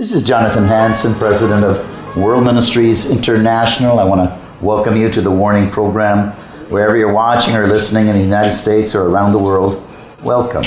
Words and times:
This 0.00 0.12
is 0.12 0.22
Jonathan 0.22 0.64
Hansen, 0.64 1.12
President 1.16 1.62
of 1.62 2.16
World 2.16 2.42
Ministries 2.42 3.10
International. 3.10 3.98
I 3.98 4.04
want 4.04 4.22
to 4.22 4.64
welcome 4.64 4.96
you 4.96 5.10
to 5.10 5.20
the 5.20 5.30
Warning 5.30 5.70
Program. 5.70 6.30
Wherever 6.70 6.96
you're 6.96 7.12
watching 7.12 7.54
or 7.54 7.66
listening 7.66 8.08
in 8.08 8.14
the 8.14 8.22
United 8.22 8.54
States 8.54 8.94
or 8.94 9.02
around 9.02 9.32
the 9.32 9.38
world, 9.38 9.86
welcome. 10.22 10.62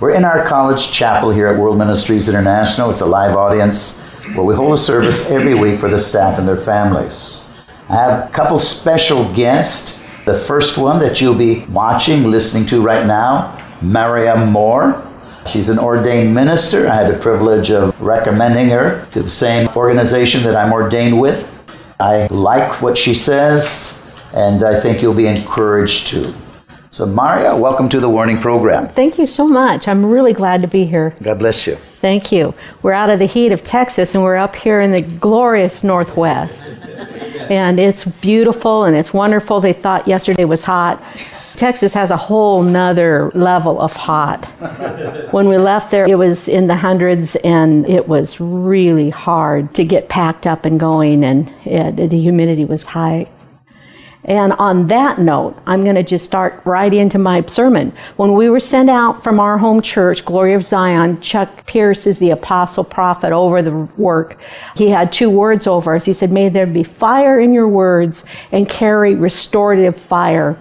We're 0.00 0.12
in 0.12 0.24
our 0.24 0.46
college 0.46 0.90
chapel 0.90 1.30
here 1.30 1.48
at 1.48 1.60
World 1.60 1.76
Ministries 1.76 2.30
International. 2.30 2.90
It's 2.90 3.02
a 3.02 3.06
live 3.06 3.36
audience 3.36 4.00
where 4.28 4.44
we 4.44 4.54
hold 4.54 4.72
a 4.72 4.78
service 4.78 5.30
every 5.30 5.52
week 5.52 5.78
for 5.78 5.90
the 5.90 5.98
staff 5.98 6.38
and 6.38 6.48
their 6.48 6.56
families. 6.56 7.52
I 7.90 7.96
have 7.96 8.30
a 8.30 8.32
couple 8.32 8.58
special 8.58 9.30
guests. 9.34 10.02
The 10.24 10.32
first 10.32 10.78
one 10.78 10.98
that 11.00 11.20
you'll 11.20 11.34
be 11.34 11.66
watching, 11.66 12.22
listening 12.22 12.64
to 12.68 12.80
right 12.80 13.06
now, 13.06 13.54
Marya 13.82 14.46
Moore. 14.46 15.11
She's 15.46 15.68
an 15.68 15.78
ordained 15.78 16.34
minister. 16.34 16.88
I 16.88 16.94
had 16.94 17.12
the 17.12 17.18
privilege 17.18 17.70
of 17.70 18.00
recommending 18.00 18.68
her 18.68 19.06
to 19.12 19.22
the 19.22 19.28
same 19.28 19.68
organization 19.76 20.42
that 20.44 20.56
I'm 20.56 20.72
ordained 20.72 21.20
with. 21.20 21.48
I 21.98 22.26
like 22.28 22.80
what 22.80 22.96
she 22.96 23.12
says, 23.12 24.00
and 24.34 24.62
I 24.62 24.78
think 24.78 25.02
you'll 25.02 25.14
be 25.14 25.26
encouraged 25.26 26.06
too. 26.06 26.32
So, 26.90 27.06
Marya, 27.06 27.56
welcome 27.56 27.88
to 27.88 28.00
the 28.00 28.08
Warning 28.08 28.38
Program. 28.38 28.86
Thank 28.86 29.18
you 29.18 29.26
so 29.26 29.48
much. 29.48 29.88
I'm 29.88 30.04
really 30.04 30.32
glad 30.32 30.60
to 30.62 30.68
be 30.68 30.84
here. 30.84 31.14
God 31.22 31.38
bless 31.38 31.66
you. 31.66 31.76
Thank 31.76 32.30
you. 32.30 32.54
We're 32.82 32.92
out 32.92 33.08
of 33.08 33.18
the 33.18 33.26
heat 33.26 33.50
of 33.50 33.64
Texas 33.64 34.14
and 34.14 34.22
we're 34.22 34.36
up 34.36 34.54
here 34.54 34.82
in 34.82 34.92
the 34.92 35.00
glorious 35.00 35.82
Northwest. 35.82 36.70
And 37.48 37.80
it's 37.80 38.04
beautiful 38.04 38.84
and 38.84 38.94
it's 38.94 39.12
wonderful. 39.14 39.60
They 39.60 39.72
thought 39.72 40.06
yesterday 40.06 40.44
was 40.44 40.64
hot. 40.64 41.02
Texas 41.56 41.92
has 41.92 42.10
a 42.10 42.16
whole 42.16 42.62
nother 42.62 43.30
level 43.34 43.80
of 43.80 43.92
hot. 43.92 44.46
When 45.32 45.48
we 45.48 45.56
left 45.56 45.90
there, 45.90 46.06
it 46.06 46.18
was 46.18 46.46
in 46.46 46.66
the 46.66 46.76
hundreds 46.76 47.36
and 47.36 47.88
it 47.88 48.06
was 48.06 48.38
really 48.38 49.08
hard 49.08 49.74
to 49.74 49.82
get 49.82 50.10
packed 50.10 50.46
up 50.46 50.66
and 50.66 50.78
going, 50.78 51.24
and 51.24 51.48
it, 51.64 52.10
the 52.10 52.20
humidity 52.20 52.66
was 52.66 52.82
high. 52.82 53.26
And 54.24 54.52
on 54.52 54.86
that 54.86 55.18
note, 55.18 55.56
I'm 55.66 55.82
going 55.82 55.96
to 55.96 56.02
just 56.02 56.24
start 56.24 56.62
right 56.64 56.92
into 56.92 57.18
my 57.18 57.44
sermon. 57.46 57.92
When 58.16 58.34
we 58.34 58.48
were 58.50 58.60
sent 58.60 58.88
out 58.88 59.24
from 59.24 59.40
our 59.40 59.58
home 59.58 59.82
church, 59.82 60.24
Glory 60.24 60.54
of 60.54 60.64
Zion, 60.64 61.20
Chuck 61.20 61.66
Pierce 61.66 62.06
is 62.06 62.20
the 62.20 62.30
apostle 62.30 62.84
prophet 62.84 63.32
over 63.32 63.62
the 63.62 63.72
work. 63.96 64.38
He 64.76 64.88
had 64.88 65.12
two 65.12 65.28
words 65.28 65.66
over 65.66 65.96
us. 65.96 66.04
He 66.04 66.12
said, 66.12 66.30
May 66.30 66.48
there 66.50 66.66
be 66.66 66.84
fire 66.84 67.40
in 67.40 67.52
your 67.52 67.66
words 67.66 68.24
and 68.52 68.68
carry 68.68 69.16
restorative 69.16 69.96
fire. 69.96 70.56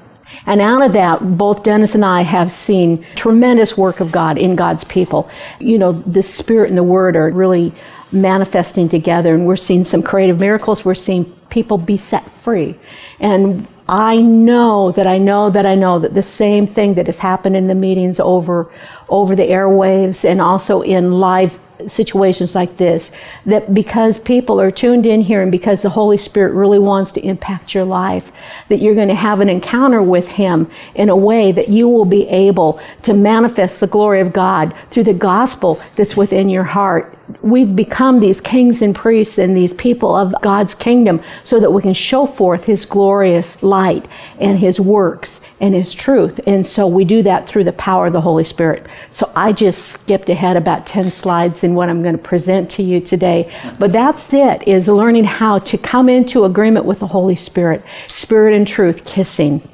And 0.46 0.62
out 0.62 0.82
of 0.82 0.94
that, 0.94 1.38
both 1.38 1.64
Dennis 1.64 1.96
and 1.96 2.06
I 2.06 2.22
have 2.22 2.52
seen 2.52 3.06
tremendous 3.16 3.78
work 3.78 4.00
of 4.00 4.12
God 4.12 4.38
in 4.38 4.56
God's 4.56 4.84
people. 4.84 5.30
You 5.60 5.78
know, 5.78 5.92
the 5.92 6.24
Spirit 6.24 6.70
and 6.70 6.78
the 6.78 6.84
Word 6.84 7.16
are 7.16 7.30
really 7.30 7.74
manifesting 8.12 8.90
together, 8.90 9.34
and 9.34 9.46
we're 9.46 9.56
seeing 9.56 9.84
some 9.84 10.04
creative 10.04 10.40
miracles. 10.40 10.84
We're 10.84 10.96
seeing 10.96 11.26
people 11.50 11.78
be 11.78 11.98
set 11.98 12.30
free. 12.32 12.76
And 13.20 13.68
I 13.88 14.22
know 14.22 14.92
that 14.94 15.06
I 15.06 15.18
know 15.18 15.50
that 15.50 15.66
I 15.66 15.76
know 15.76 16.00
that 16.00 16.14
the 16.14 16.24
same 16.24 16.66
thing 16.66 16.94
that 16.96 17.08
has 17.08 17.20
happened 17.20 17.58
in 17.58 17.68
the 17.68 17.76
meetings 17.76 18.20
over 18.20 18.72
over 19.12 19.36
the 19.36 19.44
airwaves 19.44 20.28
and 20.28 20.42
also 20.42 20.82
in 20.82 21.12
live 21.12 21.60
situations 21.88 22.56
like 22.56 22.78
this 22.78 23.12
that 23.46 23.74
because 23.74 24.20
people 24.20 24.60
are 24.60 24.72
tuned 24.72 25.06
in 25.06 25.22
here 25.22 25.42
and 25.42 25.52
because 25.52 25.82
the 25.82 25.90
Holy 25.90 26.18
Spirit 26.18 26.54
really 26.54 26.80
wants 26.80 27.12
to 27.14 27.26
impact 27.26 27.74
your 27.74 27.86
life, 27.86 28.32
that 28.70 28.80
you're 28.82 28.96
going 28.96 29.08
to 29.08 29.16
have 29.16 29.40
an 29.40 29.50
encounter 29.50 30.02
with 30.02 30.28
Him 30.28 30.70
in 30.96 31.10
a 31.10 31.16
way 31.16 31.52
that 31.52 31.70
you 31.70 31.88
will 31.88 32.06
be 32.06 32.28
able 32.28 32.80
to 33.04 33.14
manifest 33.14 33.80
the 33.80 33.88
glory 33.88 34.22
of 34.22 34.34
God 34.34 34.76
through 34.90 35.06
the 35.06 35.14
gospel 35.14 35.76
that's 35.96 36.18
within 36.18 36.50
your 36.50 36.64
heart 36.64 37.18
we've 37.42 37.76
become 37.76 38.20
these 38.20 38.42
kings 38.42 38.82
and 38.82 38.96
priests 38.96 39.38
and 39.38 39.56
these 39.56 39.74
people 39.74 40.16
of 40.16 40.34
God's 40.42 40.76
kingdom 40.76 41.22
so 41.44 41.60
that 41.60 41.72
we 41.72 41.82
can 41.82 41.94
show 41.94 42.26
forth 42.26 42.64
His 42.64 42.86
glorious 42.86 43.62
light 43.64 44.08
and 44.40 44.58
His 44.58 44.80
works 44.80 45.42
and 45.60 45.74
His 45.74 45.94
truth. 45.94 46.40
And 46.46 46.66
so 46.66 46.88
we 46.88 47.06
do 47.06 47.24
that 47.24 47.48
through 47.48 47.64
the 47.64 47.74
power 47.74 48.08
of 48.08 48.14
the 48.14 48.22
Holy 48.22 48.44
Spirit. 48.44 48.86
So 49.10 49.32
I 49.36 49.52
just 49.52 49.90
skipped 49.90 50.30
ahead 50.30 50.58
about 50.58 50.86
10 50.86 51.10
slides 51.10 51.64
in 51.64 51.76
what 51.76 51.90
I'm 51.90 52.02
going 52.02 52.18
to 52.18 52.22
present 52.22 52.70
to 52.72 52.84
you 52.84 53.02
today. 53.02 53.52
But 53.80 53.92
that's 53.92 54.34
it, 54.34 54.68
is 54.68 54.88
learning 54.88 55.24
how 55.26 55.60
to 55.60 55.78
come 55.78 56.10
into 56.10 56.46
agreement 56.46 56.86
with 56.86 57.00
the 57.00 57.08
Holy 57.08 57.36
Spirit, 57.36 57.84
Spirit 58.08 58.56
and 58.56 58.68
truth 58.68 59.04
kissing. 59.06 59.68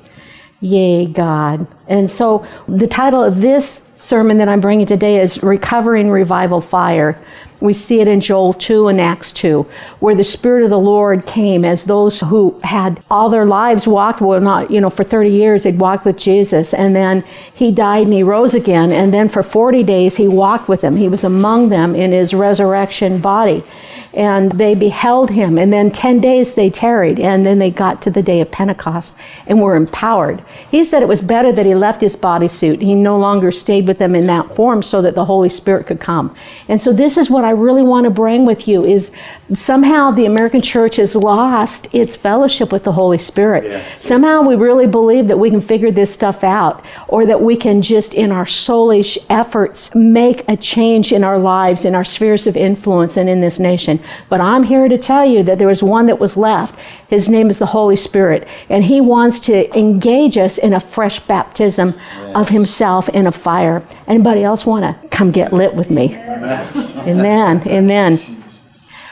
Yay, 0.62 1.06
God. 1.06 1.68
And 1.88 2.10
so 2.10 2.48
the 2.68 2.88
title 2.88 3.24
of 3.24 3.42
this 3.42 3.87
sermon 3.97 4.38
that 4.38 4.47
I'm 4.47 4.62
bringing 4.62 4.85
today 4.85 5.19
is 5.19 5.41
Recovering 5.41 6.12
Revival 6.12 6.62
Fire. 6.62 7.19
We 7.59 7.74
see 7.74 8.00
it 8.00 8.08
in 8.08 8.22
Joel 8.22 8.53
2 8.53 8.90
and 8.90 9.02
Acts 9.02 9.31
2, 9.31 9.66
where 10.00 10.13
the 10.13 10.24
Spirit 10.24 10.63
of 10.63 10.69
the 10.69 10.78
Lord 10.78 11.25
came 11.25 11.66
as 11.66 11.84
those 11.84 12.19
who 12.19 12.59
had 12.63 13.03
all 13.09 13.31
their 13.31 13.46
lives 13.46 13.88
walked, 13.88 14.22
well, 14.22 14.40
not, 14.40 14.69
you 14.69 14.80
know, 14.80 14.91
for 14.91 15.03
30 15.03 15.31
years, 15.31 15.63
they'd 15.63 15.80
walked 15.80 16.06
with 16.06 16.18
Jesus, 16.18 16.75
and 16.75 16.96
then 16.96 17.24
he 17.56 17.72
died 17.72 18.03
and 18.03 18.13
he 18.13 18.22
rose 18.22 18.53
again, 18.53 18.91
and 18.91 19.12
then 19.12 19.28
for 19.28 19.41
40 19.41 19.81
days 19.81 20.16
he 20.16 20.28
walked 20.28 20.69
with 20.69 20.81
them. 20.81 20.96
He 20.96 21.08
was 21.08 21.24
among 21.24 21.69
them 21.69 21.96
in 21.96 22.12
his 22.12 22.35
resurrection 22.35 23.19
body 23.19 23.64
and 24.13 24.51
they 24.53 24.75
beheld 24.75 25.29
him. 25.29 25.57
And 25.57 25.72
then 25.72 25.91
10 25.91 26.19
days 26.19 26.56
they 26.56 26.69
tarried, 26.69 27.19
and 27.19 27.45
then 27.45 27.59
they 27.59 27.72
got 27.72 28.01
to 28.03 28.12
the 28.12 28.23
day 28.23 28.41
of 28.41 28.51
Pentecost 28.51 29.18
and 29.45 29.62
were 29.62 29.75
empowered. 29.75 30.44
He 30.72 30.84
said 30.84 31.01
it 31.01 31.07
was 31.07 31.22
better 31.22 31.51
that 31.51 31.66
he 31.66 31.75
left 31.75 32.01
his 32.01 32.16
bodysuit. 32.16 32.81
He 32.81 32.96
no 32.96 33.17
longer 33.17 33.51
stayed 33.51 33.88
with 33.88 33.97
them 33.97 34.16
in 34.16 34.28
that 34.28 34.56
form 34.56 34.81
so 34.84 35.01
that 35.01 35.16
the 35.16 35.25
Holy 35.25 35.50
Spirit 35.50 35.88
could 35.88 36.00
come. 36.00 36.35
And 36.67 36.79
so 36.79 36.94
this 36.94 37.17
is 37.17 37.29
what 37.29 37.44
I 37.44 37.51
really 37.51 37.84
want 37.84 38.06
to 38.06 38.09
bring 38.09 38.46
with 38.46 38.67
you 38.67 38.85
is 38.85 39.12
somehow 39.53 40.12
the 40.12 40.25
American 40.25 40.62
church 40.62 40.97
has 40.97 41.16
lost 41.16 41.94
its 41.94 42.16
fellowship 42.16 42.72
with 42.72 42.84
the 42.84 42.91
Holy 42.91 43.17
Spirit. 43.17 43.63
Yes. 43.63 44.03
Somehow 44.03 44.41
we 44.41 44.56
really 44.56 44.88
believe 44.88 45.28
that 45.28 45.38
we 45.38 45.50
can 45.50 45.62
figure 45.62 45.91
this 45.91 46.13
stuff 46.13 46.44
out 46.44 46.84
or 47.07 47.25
that 47.25 47.41
we 47.41 47.56
can 47.56 47.81
just 47.81 48.13
in 48.13 48.31
our 48.31 48.46
soulish 48.46 49.17
efforts 49.29 49.90
make 49.96 50.44
a 50.50 50.57
change 50.57 51.12
in 51.12 51.23
our 51.23 51.40
lives, 51.40 51.85
in 51.85 51.96
our 51.96 52.03
spheres 52.03 52.47
of 52.47 52.57
influence 52.57 53.17
and 53.17 53.29
in 53.29 53.41
this 53.41 53.59
nation. 53.59 53.97
But 54.30 54.41
I'm 54.41 54.63
here 54.63 54.88
to 54.88 54.97
tell 54.97 55.25
you 55.25 55.44
that 55.44 55.58
there 55.58 55.68
was 55.68 55.84
one 55.84 56.08
that 56.08 56.19
was 56.19 56.38
left. 56.38 56.75
His 57.09 57.30
name 57.30 57.50
is 57.50 57.59
the 57.59 57.66
Holy 57.66 57.96
Spirit. 57.96 58.47
And 58.69 58.84
he 58.84 59.02
wants 59.02 59.40
to 59.41 59.78
engage 59.78 60.38
us 60.38 60.58
in 60.58 60.74
a 60.74 60.80
fresh 60.80 61.19
baptism 61.22 61.94
yes. 61.96 62.35
of 62.35 62.50
himself 62.50 63.09
in 63.09 63.28
a 63.28 63.31
fire. 63.31 63.84
Anybody 64.08 64.44
else 64.44 64.66
want 64.66 64.84
to 64.84 65.08
come 65.09 65.31
get 65.31 65.53
lit 65.53 65.74
with 65.74 65.90
me? 65.90 66.16
Amen. 66.16 67.63
Amen. 67.68 68.37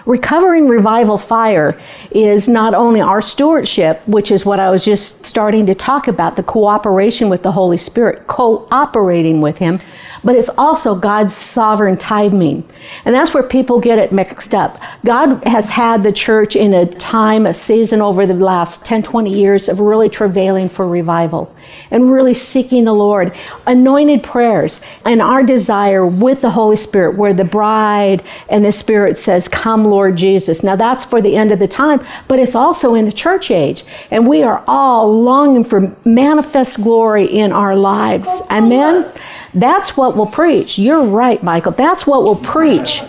Recovering 0.05 0.67
revival 0.67 1.17
fire 1.17 1.79
is 2.11 2.47
not 2.47 2.75
only 2.75 3.01
our 3.01 3.21
stewardship, 3.21 4.07
which 4.07 4.29
is 4.29 4.45
what 4.45 4.59
I 4.59 4.69
was 4.69 4.85
just 4.85 5.25
starting 5.25 5.66
to 5.66 5.73
talk 5.73 6.07
about 6.07 6.35
the 6.35 6.43
cooperation 6.43 7.27
with 7.27 7.41
the 7.41 7.51
Holy 7.51 7.79
Spirit, 7.79 8.27
cooperating 8.27 9.41
with 9.41 9.57
Him, 9.57 9.79
but 10.23 10.35
it's 10.35 10.49
also 10.57 10.95
God's 10.95 11.35
sovereign 11.35 11.97
timing. 11.97 12.67
And 13.05 13.16
that's 13.16 13.33
where 13.33 13.43
people 13.43 13.79
get 13.79 13.97
it 13.97 14.11
mixed 14.11 14.53
up. 14.53 14.79
God 15.05 15.43
has 15.43 15.69
had 15.69 16.03
the 16.03 16.11
church 16.11 16.55
in 16.55 16.73
a 16.73 16.85
time, 16.85 17.45
a 17.45 17.53
season 17.53 18.01
over 18.01 18.27
the 18.27 18.33
last 18.33 18.85
10, 18.85 19.03
20 19.03 19.31
years 19.31 19.69
of 19.69 19.79
really 19.79 20.09
travailing 20.09 20.69
for 20.69 20.87
revival 20.87 21.55
and 21.89 22.11
really 22.11 22.33
seeking 22.33 22.85
the 22.85 22.93
Lord. 22.93 23.35
Anointed 23.66 24.23
prayers 24.23 24.81
and 25.03 25.22
our 25.22 25.43
desire 25.43 26.05
with 26.05 26.41
the 26.41 26.49
Holy 26.49 26.77
Spirit, 26.77 27.17
where 27.17 27.33
the 27.33 27.43
bride 27.43 28.23
and 28.49 28.63
the 28.63 28.72
Spirit 28.72 29.17
says, 29.17 29.47
Come, 29.47 29.85
Lord 29.85 29.94
Jesus. 30.11 30.63
Now 30.63 30.75
that's 30.75 31.06
for 31.06 31.22
the 31.22 31.35
end 31.35 31.51
of 31.51 31.59
the 31.59 31.67
time, 31.67 32.06
but 32.28 32.39
it's 32.39 32.56
also 32.56 32.95
in 32.95 33.06
the 33.06 33.11
church 33.11 33.51
age. 33.51 33.83
And 34.11 34.28
we 34.28 34.44
are 34.44 34.63
all 34.67 35.22
longing 35.22 35.63
for 35.63 35.95
manifest 36.06 36.81
glory 36.81 37.25
in 37.25 37.51
our 37.51 37.75
lives. 37.75 38.29
Amen. 38.50 39.11
That's 39.53 39.95
what 39.95 40.16
we'll 40.16 40.25
preach. 40.25 40.78
You're 40.78 41.05
right, 41.05 41.41
Michael. 41.41 41.72
That's 41.72 42.05
what 42.05 42.23
we'll 42.23 42.35
preach. 42.35 43.02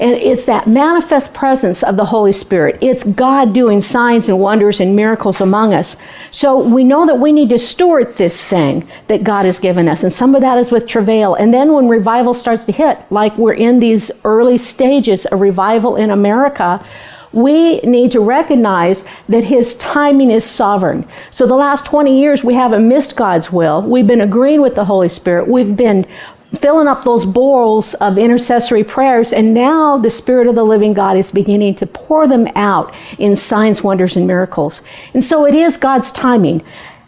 And 0.00 0.14
it's 0.14 0.46
that 0.46 0.66
manifest 0.66 1.34
presence 1.34 1.82
of 1.82 1.96
the 1.96 2.06
Holy 2.06 2.32
Spirit. 2.32 2.78
It's 2.80 3.04
God 3.04 3.52
doing 3.52 3.82
signs 3.82 4.28
and 4.28 4.40
wonders 4.40 4.80
and 4.80 4.96
miracles 4.96 5.42
among 5.42 5.74
us. 5.74 5.96
So 6.30 6.58
we 6.58 6.84
know 6.84 7.04
that 7.04 7.18
we 7.18 7.32
need 7.32 7.50
to 7.50 7.58
steward 7.58 8.16
this 8.16 8.42
thing 8.42 8.88
that 9.08 9.24
God 9.24 9.44
has 9.44 9.58
given 9.58 9.88
us. 9.88 10.02
And 10.02 10.12
some 10.12 10.34
of 10.34 10.40
that 10.40 10.56
is 10.56 10.70
with 10.70 10.86
travail. 10.86 11.34
And 11.34 11.52
then 11.52 11.74
when 11.74 11.86
revival 11.86 12.32
starts 12.32 12.64
to 12.64 12.72
hit, 12.72 12.98
like 13.10 13.36
we're 13.36 13.52
in 13.52 13.78
these 13.78 14.10
early 14.24 14.56
stages 14.56 15.26
of 15.26 15.40
revival 15.40 15.96
in 15.96 16.10
America, 16.10 16.82
we 17.32 17.80
need 17.80 18.10
to 18.12 18.20
recognize 18.20 19.04
that 19.28 19.44
His 19.44 19.76
timing 19.76 20.30
is 20.30 20.44
sovereign. 20.44 21.06
So, 21.30 21.46
the 21.46 21.54
last 21.54 21.86
20 21.86 22.18
years, 22.18 22.42
we 22.42 22.54
haven't 22.54 22.88
missed 22.88 23.16
God's 23.16 23.52
will. 23.52 23.82
We've 23.82 24.06
been 24.06 24.22
agreeing 24.22 24.62
with 24.62 24.74
the 24.74 24.84
Holy 24.84 25.08
Spirit. 25.08 25.46
We've 25.46 25.76
been 25.76 26.06
filling 26.56 26.88
up 26.88 27.04
those 27.04 27.24
bowls 27.24 27.94
of 27.94 28.18
intercessory 28.18 28.84
prayers, 28.84 29.32
and 29.32 29.54
now 29.54 29.98
the 29.98 30.10
Spirit 30.10 30.46
of 30.46 30.54
the 30.54 30.64
living 30.64 30.92
God 30.92 31.16
is 31.16 31.30
beginning 31.30 31.74
to 31.76 31.86
pour 31.86 32.26
them 32.26 32.48
out 32.56 32.94
in 33.18 33.36
signs, 33.36 33.82
wonders, 33.82 34.16
and 34.16 34.26
miracles. 34.26 34.82
And 35.14 35.22
so, 35.22 35.46
it 35.46 35.54
is 35.54 35.76
God's 35.76 36.12
timing. 36.12 36.62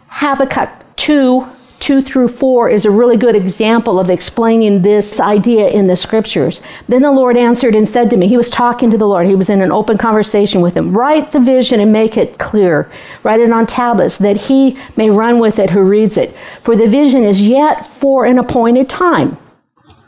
Habakkuk 0.07 0.69
2 0.95 1.47
2 1.83 2.01
through 2.01 2.29
4 2.29 2.69
is 2.69 2.85
a 2.85 2.89
really 2.89 3.17
good 3.17 3.35
example 3.35 3.99
of 3.99 4.09
explaining 4.09 4.81
this 4.81 5.19
idea 5.19 5.67
in 5.67 5.85
the 5.85 5.97
scriptures. 5.97 6.61
Then 6.87 7.01
the 7.01 7.11
Lord 7.11 7.35
answered 7.35 7.75
and 7.75 7.87
said 7.87 8.09
to 8.09 8.15
me, 8.15 8.29
He 8.29 8.37
was 8.37 8.49
talking 8.49 8.89
to 8.89 8.97
the 8.97 9.05
Lord, 9.05 9.27
he 9.27 9.35
was 9.35 9.49
in 9.49 9.61
an 9.61 9.69
open 9.69 9.97
conversation 9.97 10.61
with 10.61 10.75
him. 10.75 10.97
Write 10.97 11.33
the 11.33 11.41
vision 11.41 11.81
and 11.81 11.91
make 11.91 12.15
it 12.15 12.39
clear. 12.39 12.89
Write 13.23 13.41
it 13.41 13.51
on 13.51 13.67
tablets 13.67 14.17
that 14.19 14.37
he 14.37 14.79
may 14.95 15.09
run 15.09 15.39
with 15.39 15.59
it 15.59 15.69
who 15.69 15.81
reads 15.81 16.15
it. 16.15 16.33
For 16.61 16.77
the 16.77 16.87
vision 16.87 17.21
is 17.21 17.41
yet 17.41 17.85
for 17.85 18.23
an 18.23 18.39
appointed 18.39 18.87
time. 18.87 19.37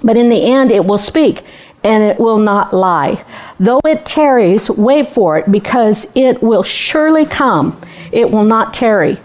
But 0.02 0.16
in 0.16 0.30
the 0.30 0.46
end, 0.46 0.72
it 0.72 0.86
will 0.86 0.98
speak 0.98 1.44
and 1.84 2.02
it 2.02 2.18
will 2.18 2.40
not 2.40 2.74
lie. 2.74 3.22
Though 3.60 3.82
it 3.84 4.06
tarries, 4.06 4.70
wait 4.70 5.10
for 5.10 5.38
it, 5.40 5.52
because 5.52 6.10
it 6.16 6.42
will 6.42 6.64
surely 6.64 7.26
come. 7.26 7.82
It 8.14 8.32
will 8.32 8.46
not 8.46 8.74
tarry. 8.74 9.20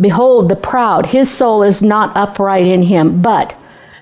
Behold, 0.00 0.48
the 0.48 0.56
proud, 0.56 1.06
his 1.06 1.30
soul 1.30 1.62
is 1.62 1.82
not 1.82 2.16
upright 2.16 2.66
in 2.66 2.82
him, 2.82 3.20
but 3.20 3.58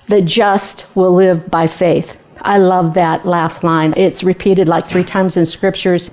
the 0.07 0.21
just 0.21 0.85
will 0.95 1.13
live 1.13 1.49
by 1.49 1.67
faith. 1.67 2.17
I 2.41 2.59
love 2.59 2.93
that 2.93 3.25
last 3.25 3.63
line. 3.63 3.93
It's 3.97 4.23
repeated 4.23 4.67
like 4.67 4.87
three 4.87 5.03
times 5.03 5.37
in 5.37 5.45
scriptures. 5.45 6.11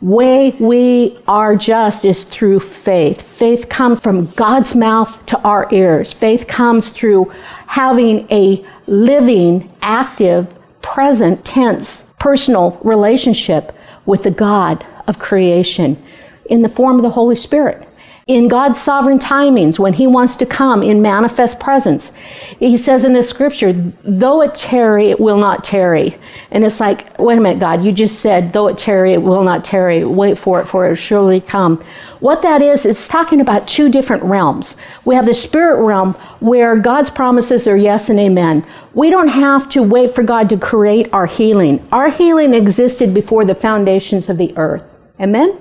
Way 0.00 0.50
we 0.58 1.18
are 1.28 1.56
just 1.56 2.04
is 2.04 2.24
through 2.24 2.60
faith. 2.60 3.22
Faith 3.22 3.68
comes 3.68 4.00
from 4.00 4.26
God's 4.32 4.74
mouth 4.74 5.24
to 5.26 5.38
our 5.38 5.68
ears. 5.72 6.12
Faith 6.12 6.46
comes 6.46 6.90
through 6.90 7.32
having 7.66 8.26
a 8.30 8.66
living, 8.86 9.72
active, 9.80 10.58
present 10.82 11.44
tense 11.44 12.12
personal 12.18 12.78
relationship 12.82 13.72
with 14.06 14.22
the 14.22 14.30
God 14.30 14.86
of 15.06 15.18
creation 15.18 16.02
in 16.46 16.62
the 16.62 16.68
form 16.68 16.96
of 16.96 17.02
the 17.02 17.10
Holy 17.10 17.36
Spirit 17.36 17.86
in 18.26 18.48
God's 18.48 18.80
sovereign 18.80 19.18
timings 19.18 19.78
when 19.78 19.92
He 19.92 20.06
wants 20.06 20.36
to 20.36 20.46
come 20.46 20.82
in 20.82 21.02
manifest 21.02 21.60
presence. 21.60 22.12
He 22.58 22.76
says 22.76 23.04
in 23.04 23.12
the 23.12 23.22
scripture, 23.22 23.72
though 23.72 24.40
it 24.40 24.54
tarry, 24.54 25.10
it 25.10 25.20
will 25.20 25.36
not 25.36 25.62
tarry. 25.62 26.16
And 26.50 26.64
it's 26.64 26.80
like, 26.80 27.18
wait 27.18 27.36
a 27.36 27.40
minute, 27.40 27.60
God, 27.60 27.84
you 27.84 27.92
just 27.92 28.20
said, 28.20 28.52
though 28.52 28.68
it 28.68 28.78
tarry, 28.78 29.12
it 29.12 29.22
will 29.22 29.42
not 29.42 29.64
tarry. 29.64 30.04
Wait 30.04 30.38
for 30.38 30.60
it, 30.60 30.66
for 30.66 30.86
it 30.86 30.90
will 30.90 30.96
surely 30.96 31.40
come. 31.40 31.84
What 32.20 32.40
that 32.40 32.62
is, 32.62 32.86
is 32.86 33.08
talking 33.08 33.42
about 33.42 33.68
two 33.68 33.90
different 33.90 34.22
realms. 34.22 34.76
We 35.04 35.14
have 35.14 35.26
the 35.26 35.34
spirit 35.34 35.84
realm 35.84 36.14
where 36.40 36.76
God's 36.76 37.10
promises 37.10 37.68
are 37.68 37.76
yes 37.76 38.08
and 38.08 38.18
amen. 38.18 38.64
We 38.94 39.10
don't 39.10 39.28
have 39.28 39.68
to 39.70 39.82
wait 39.82 40.14
for 40.14 40.22
God 40.22 40.48
to 40.48 40.56
create 40.56 41.12
our 41.12 41.26
healing. 41.26 41.86
Our 41.92 42.10
healing 42.10 42.54
existed 42.54 43.12
before 43.12 43.44
the 43.44 43.54
foundations 43.54 44.30
of 44.30 44.38
the 44.38 44.56
earth. 44.56 44.84
Amen? 45.20 45.60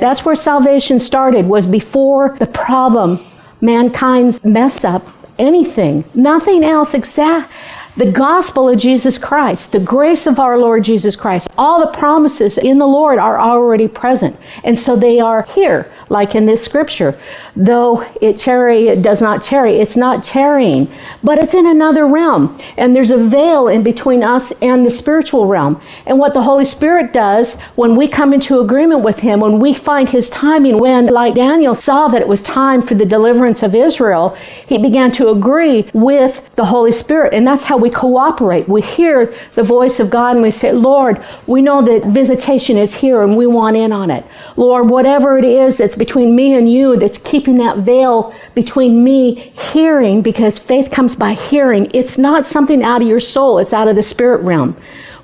That's 0.00 0.24
where 0.24 0.34
salvation 0.34 1.00
started, 1.00 1.46
was 1.46 1.66
before 1.66 2.36
the 2.38 2.46
problem, 2.46 3.20
mankind's 3.60 4.42
mess 4.44 4.84
up, 4.84 5.06
anything. 5.38 6.04
Nothing 6.14 6.64
else 6.64 6.94
exact. 6.94 7.52
The 7.94 8.10
gospel 8.10 8.70
of 8.70 8.78
Jesus 8.78 9.18
Christ, 9.18 9.72
the 9.72 9.78
grace 9.78 10.26
of 10.26 10.38
our 10.38 10.56
Lord 10.56 10.82
Jesus 10.82 11.14
Christ, 11.14 11.48
all 11.58 11.78
the 11.80 11.92
promises 11.98 12.56
in 12.56 12.78
the 12.78 12.86
Lord 12.86 13.18
are 13.18 13.38
already 13.38 13.86
present. 13.86 14.34
And 14.64 14.78
so 14.78 14.96
they 14.96 15.20
are 15.20 15.42
here, 15.42 15.92
like 16.12 16.34
in 16.34 16.46
this 16.46 16.62
scripture. 16.62 17.18
Though 17.56 18.02
it 18.20 18.36
tarry, 18.36 18.88
it 18.88 19.02
does 19.02 19.20
not 19.20 19.42
tarry. 19.42 19.80
It's 19.80 19.96
not 19.96 20.22
tarrying, 20.22 20.92
but 21.24 21.38
it's 21.38 21.54
in 21.54 21.66
another 21.66 22.06
realm. 22.06 22.58
And 22.76 22.94
there's 22.94 23.10
a 23.10 23.16
veil 23.16 23.68
in 23.68 23.82
between 23.82 24.22
us 24.22 24.52
and 24.62 24.86
the 24.86 24.90
spiritual 24.90 25.46
realm. 25.46 25.82
And 26.06 26.18
what 26.18 26.34
the 26.34 26.42
Holy 26.42 26.64
Spirit 26.64 27.12
does 27.12 27.58
when 27.74 27.96
we 27.96 28.06
come 28.06 28.32
into 28.32 28.60
agreement 28.60 29.00
with 29.00 29.18
Him, 29.18 29.40
when 29.40 29.58
we 29.58 29.72
find 29.72 30.08
His 30.08 30.30
timing, 30.30 30.78
when, 30.78 31.06
like 31.06 31.34
Daniel 31.34 31.74
saw 31.74 32.08
that 32.08 32.20
it 32.20 32.28
was 32.28 32.42
time 32.42 32.82
for 32.82 32.94
the 32.94 33.06
deliverance 33.06 33.62
of 33.62 33.74
Israel, 33.74 34.36
he 34.66 34.78
began 34.78 35.10
to 35.12 35.30
agree 35.30 35.88
with 35.94 36.42
the 36.56 36.64
Holy 36.64 36.92
Spirit. 36.92 37.32
And 37.32 37.46
that's 37.46 37.64
how 37.64 37.78
we 37.78 37.90
cooperate. 37.90 38.68
We 38.68 38.82
hear 38.82 39.34
the 39.54 39.62
voice 39.62 39.98
of 39.98 40.10
God 40.10 40.32
and 40.32 40.42
we 40.42 40.50
say, 40.50 40.72
Lord, 40.72 41.22
we 41.46 41.62
know 41.62 41.82
that 41.82 42.06
visitation 42.12 42.76
is 42.76 42.94
here 42.94 43.22
and 43.22 43.36
we 43.36 43.46
want 43.46 43.76
in 43.76 43.92
on 43.92 44.10
it. 44.10 44.24
Lord, 44.56 44.90
whatever 44.90 45.38
it 45.38 45.44
is 45.44 45.76
that's 45.76 45.96
between 46.02 46.34
me 46.34 46.54
and 46.54 46.68
you 46.68 46.96
that's 46.96 47.18
keeping 47.18 47.56
that 47.58 47.76
veil 47.78 48.34
between 48.56 49.04
me 49.04 49.36
hearing, 49.72 50.20
because 50.20 50.58
faith 50.58 50.90
comes 50.90 51.14
by 51.14 51.32
hearing, 51.32 51.88
it's 51.94 52.18
not 52.18 52.44
something 52.44 52.82
out 52.82 53.00
of 53.00 53.06
your 53.06 53.20
soul, 53.20 53.60
it's 53.60 53.72
out 53.72 53.86
of 53.86 53.94
the 53.94 54.02
spirit 54.02 54.42
realm. 54.42 54.76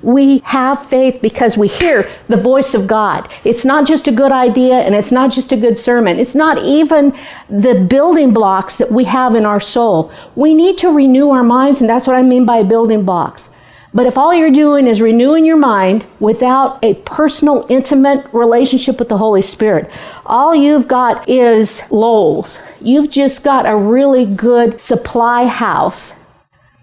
We 0.03 0.39
have 0.45 0.87
faith 0.87 1.21
because 1.21 1.57
we 1.57 1.67
hear 1.67 2.09
the 2.29 2.37
voice 2.37 2.75
of 2.75 2.87
God. 2.87 3.29
It's 3.43 3.65
not 3.65 3.89
just 3.89 4.07
a 4.07 4.13
good 4.13 4.31
idea 4.31 4.77
and 4.77 4.95
it's 4.95 5.11
not 5.11 5.33
just 5.33 5.51
a 5.51 5.57
good 5.57 5.77
sermon. 5.77 6.21
It's 6.21 6.37
not 6.37 6.59
even 6.59 7.13
the 7.51 7.85
building 7.91 8.33
blocks 8.33 8.79
that 8.79 8.93
we 8.93 9.03
have 9.03 9.35
in 9.35 9.45
our 9.45 9.59
soul. 9.59 10.13
We 10.37 10.55
need 10.55 10.79
to 10.79 10.95
renew 10.95 11.31
our 11.31 11.43
minds, 11.43 11.81
and 11.81 11.91
that's 11.91 12.07
what 12.07 12.15
I 12.15 12.23
mean 12.23 12.45
by 12.45 12.63
building 12.63 13.05
blocks. 13.05 13.51
But 13.95 14.07
if 14.07 14.19
all 14.19 14.35
you're 14.35 14.51
doing 14.51 14.87
is 14.87 15.01
renewing 15.01 15.47
your 15.47 15.57
mind 15.57 16.05
without 16.21 16.79
a 16.85 16.95
personal, 16.95 17.67
intimate 17.71 18.27
relationship 18.33 18.99
with 18.99 19.09
the 19.09 19.17
Holy 19.17 19.43
Spirit, 19.43 19.91
all 20.27 20.55
you've 20.55 20.87
got 20.87 21.27
is 21.29 21.81
Lowe's. 21.91 22.59
You've 22.81 23.11
just 23.11 23.45
got 23.45 23.67
a 23.67 23.77
really 23.77 24.27
good 24.27 24.81
supply 24.81 25.47
house 25.47 26.18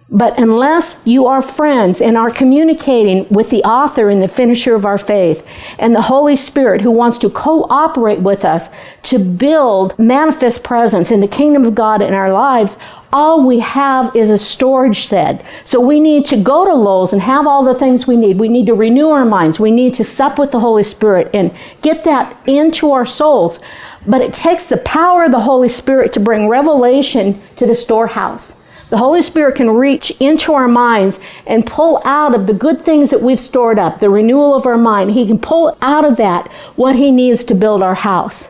but 0.09 0.37
unless 0.37 0.95
you 1.03 1.25
are 1.25 1.41
friends 1.41 1.99
and 1.99 2.15
are 2.15 2.29
communicating 2.29 3.27
with 3.29 3.49
the 3.49 3.63
author 3.63 4.09
and 4.09 4.21
the 4.21 4.27
finisher 4.27 4.75
of 4.75 4.85
our 4.85 4.99
faith 4.99 5.43
and 5.79 5.95
the 5.95 6.01
Holy 6.01 6.35
Spirit 6.35 6.81
who 6.81 6.91
wants 6.91 7.17
to 7.17 7.29
cooperate 7.29 8.19
with 8.19 8.45
us 8.45 8.69
to 9.03 9.17
build 9.17 9.97
manifest 9.97 10.63
presence 10.63 11.09
in 11.09 11.21
the 11.21 11.27
kingdom 11.27 11.65
of 11.65 11.73
God 11.73 12.03
in 12.03 12.13
our 12.13 12.31
lives, 12.31 12.77
all 13.11 13.47
we 13.47 13.59
have 13.59 14.15
is 14.15 14.29
a 14.29 14.37
storage 14.37 14.97
shed. 14.97 15.43
So 15.63 15.79
we 15.79 15.99
need 15.99 16.25
to 16.27 16.37
go 16.37 16.65
to 16.65 16.73
Lowe's 16.73 17.13
and 17.13 17.21
have 17.21 17.47
all 17.47 17.63
the 17.63 17.73
things 17.73 18.05
we 18.05 18.17
need. 18.17 18.37
We 18.37 18.49
need 18.49 18.67
to 18.67 18.75
renew 18.75 19.07
our 19.07 19.25
minds. 19.25 19.59
We 19.59 19.71
need 19.71 19.95
to 19.95 20.03
sup 20.03 20.37
with 20.37 20.51
the 20.51 20.59
Holy 20.59 20.83
Spirit 20.83 21.31
and 21.33 21.51
get 21.81 22.03
that 22.03 22.37
into 22.45 22.91
our 22.91 23.05
souls. 23.05 23.59
But 24.05 24.21
it 24.21 24.35
takes 24.35 24.65
the 24.65 24.77
power 24.77 25.23
of 25.23 25.31
the 25.31 25.39
Holy 25.39 25.69
Spirit 25.69 26.13
to 26.13 26.19
bring 26.19 26.47
revelation 26.47 27.41
to 27.55 27.65
the 27.65 27.73
storehouse. 27.73 28.61
The 28.89 28.97
Holy 28.97 29.21
Spirit 29.21 29.55
can 29.55 29.69
reach 29.69 30.11
into 30.19 30.53
our 30.53 30.67
minds 30.67 31.19
and 31.47 31.65
pull 31.65 32.01
out 32.05 32.35
of 32.35 32.45
the 32.45 32.53
good 32.53 32.83
things 32.83 33.09
that 33.09 33.21
we've 33.21 33.39
stored 33.39 33.79
up, 33.79 33.99
the 33.99 34.09
renewal 34.09 34.53
of 34.53 34.65
our 34.65 34.77
mind. 34.77 35.11
He 35.11 35.25
can 35.25 35.39
pull 35.39 35.77
out 35.81 36.05
of 36.05 36.17
that 36.17 36.51
what 36.75 36.95
He 36.95 37.11
needs 37.11 37.43
to 37.45 37.55
build 37.55 37.81
our 37.81 37.95
house. 37.95 38.47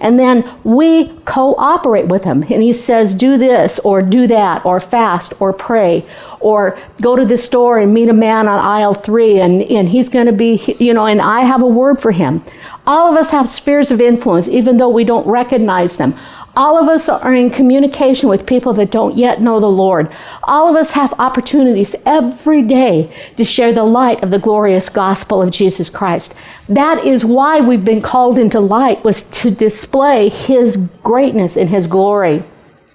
And 0.00 0.18
then 0.18 0.50
we 0.64 1.08
cooperate 1.24 2.08
with 2.08 2.24
Him. 2.24 2.42
And 2.42 2.62
He 2.62 2.72
says, 2.72 3.14
do 3.14 3.38
this 3.38 3.78
or 3.80 4.02
do 4.02 4.26
that 4.26 4.64
or 4.64 4.80
fast 4.80 5.34
or 5.40 5.52
pray 5.52 6.06
or 6.40 6.78
go 7.00 7.14
to 7.14 7.24
the 7.24 7.38
store 7.38 7.78
and 7.78 7.92
meet 7.92 8.08
a 8.08 8.14
man 8.14 8.48
on 8.48 8.58
aisle 8.58 8.94
three 8.94 9.40
and, 9.40 9.62
and 9.62 9.88
he's 9.88 10.08
going 10.08 10.26
to 10.26 10.32
be, 10.32 10.56
you 10.78 10.94
know, 10.94 11.06
and 11.06 11.20
I 11.20 11.42
have 11.42 11.62
a 11.62 11.66
word 11.66 12.00
for 12.00 12.12
him. 12.12 12.42
All 12.86 13.12
of 13.12 13.18
us 13.18 13.30
have 13.30 13.48
spheres 13.48 13.90
of 13.90 14.00
influence, 14.00 14.48
even 14.48 14.78
though 14.78 14.88
we 14.88 15.04
don't 15.04 15.26
recognize 15.26 15.96
them. 15.96 16.18
All 16.60 16.76
of 16.78 16.88
us 16.88 17.08
are 17.08 17.32
in 17.32 17.48
communication 17.48 18.28
with 18.28 18.44
people 18.44 18.74
that 18.74 18.90
don't 18.90 19.16
yet 19.16 19.40
know 19.40 19.60
the 19.60 19.66
Lord. 19.66 20.14
All 20.42 20.68
of 20.68 20.76
us 20.76 20.90
have 20.90 21.14
opportunities 21.18 21.96
every 22.04 22.60
day 22.60 23.10
to 23.38 23.46
share 23.46 23.72
the 23.72 23.82
light 23.82 24.22
of 24.22 24.30
the 24.30 24.38
glorious 24.38 24.90
gospel 24.90 25.40
of 25.40 25.52
Jesus 25.52 25.88
Christ. 25.88 26.34
That 26.68 27.06
is 27.06 27.24
why 27.24 27.62
we've 27.62 27.82
been 27.82 28.02
called 28.02 28.36
into 28.36 28.60
light 28.60 29.02
was 29.02 29.22
to 29.40 29.50
display 29.50 30.28
his 30.28 30.76
greatness 31.02 31.56
and 31.56 31.66
his 31.66 31.86
glory. 31.86 32.44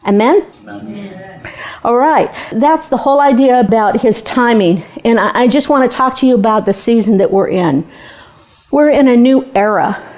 Amen? 0.05 0.45
Amen. 0.67 1.41
All 1.83 1.97
right. 1.97 2.29
That's 2.51 2.89
the 2.89 2.97
whole 2.97 3.19
idea 3.19 3.59
about 3.59 3.99
his 3.99 4.21
timing. 4.21 4.83
And 5.03 5.19
I 5.19 5.47
just 5.47 5.69
want 5.69 5.89
to 5.89 5.97
talk 5.97 6.15
to 6.19 6.27
you 6.27 6.35
about 6.35 6.67
the 6.67 6.73
season 6.73 7.17
that 7.17 7.31
we're 7.31 7.49
in. 7.49 7.83
We're 8.69 8.91
in 8.91 9.07
a 9.07 9.17
new 9.17 9.49
era 9.55 10.14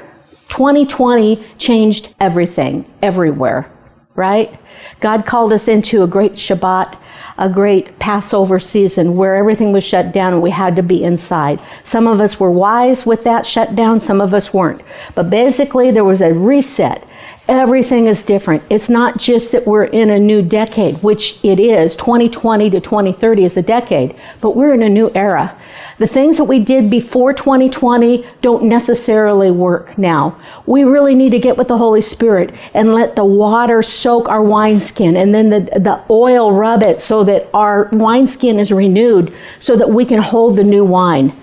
2020 0.50 1.44
changed 1.58 2.14
everything, 2.20 2.86
everywhere, 3.02 3.72
right? 4.16 4.60
God 5.00 5.26
called 5.26 5.54
us 5.54 5.68
into 5.68 6.04
a 6.04 6.08
great 6.08 6.34
Shabbat, 6.34 6.98
a 7.38 7.50
great 7.50 8.00
Passover 8.00 8.60
season 8.60 9.16
where 9.16 9.36
everything 9.36 9.72
was 9.72 9.84
shut 9.84 10.12
down 10.12 10.34
and 10.34 10.42
we 10.42 10.50
had 10.50 10.76
to 10.76 10.84
be 10.84 11.04
inside. 11.04 11.62
Some 11.84 12.08
of 12.08 12.20
us 12.20 12.40
were 12.40 12.52
wise 12.52 13.06
with 13.06 13.24
that 13.26 13.46
shutdown, 13.46 14.00
some 14.00 14.22
of 14.22 14.34
us 14.34 14.54
weren't. 14.54 14.82
But 15.14 15.30
basically, 15.30 15.92
there 15.92 16.04
was 16.04 16.22
a 16.22 16.34
reset. 16.34 17.08
Everything 17.48 18.08
is 18.08 18.24
different. 18.24 18.64
It's 18.70 18.90
not 18.90 19.18
just 19.18 19.52
that 19.52 19.66
we're 19.66 19.86
in 19.86 20.10
a 20.10 20.20
new 20.20 20.42
decade, 20.42 21.02
which 21.04 21.40
it 21.44 21.60
is. 21.60 21.96
2020 21.96 22.70
to 22.72 22.82
2030 22.82 23.46
is 23.46 23.56
a 23.56 23.62
decade, 23.62 24.20
but 24.42 24.56
we're 24.56 24.74
in 24.74 24.84
a 24.84 24.90
new 24.90 25.12
era. 25.16 25.56
The 26.00 26.08
things 26.08 26.38
that 26.38 26.44
we 26.44 26.60
did 26.60 26.92
before 26.92 27.34
2020 27.34 28.24
don't 28.42 28.66
necessarily 28.66 29.50
work 29.50 29.98
now. 29.98 30.40
We 30.68 30.84
really 30.84 31.16
need 31.16 31.32
to 31.32 31.40
get 31.40 31.58
with 31.58 31.70
the 31.70 31.78
Holy 31.78 32.02
Spirit 32.02 32.54
and 32.76 32.94
let 32.94 33.16
the 33.16 33.26
water 33.26 33.82
soak 33.82 34.30
our 34.30 34.44
wineskin 34.44 35.18
and 35.18 35.34
then 35.34 35.50
the, 35.50 35.62
the 35.80 36.04
oil 36.10 36.52
rub 36.52 36.84
it 36.84 37.02
so 37.02 37.24
that 37.24 37.50
our 37.52 37.90
wineskin 37.92 38.60
is 38.60 38.72
renewed 38.72 39.34
so 39.60 39.76
that 39.76 39.90
we 39.90 40.06
can 40.06 40.22
hold 40.22 40.56
the 40.56 40.64
new 40.64 40.86
wine. 40.86 41.34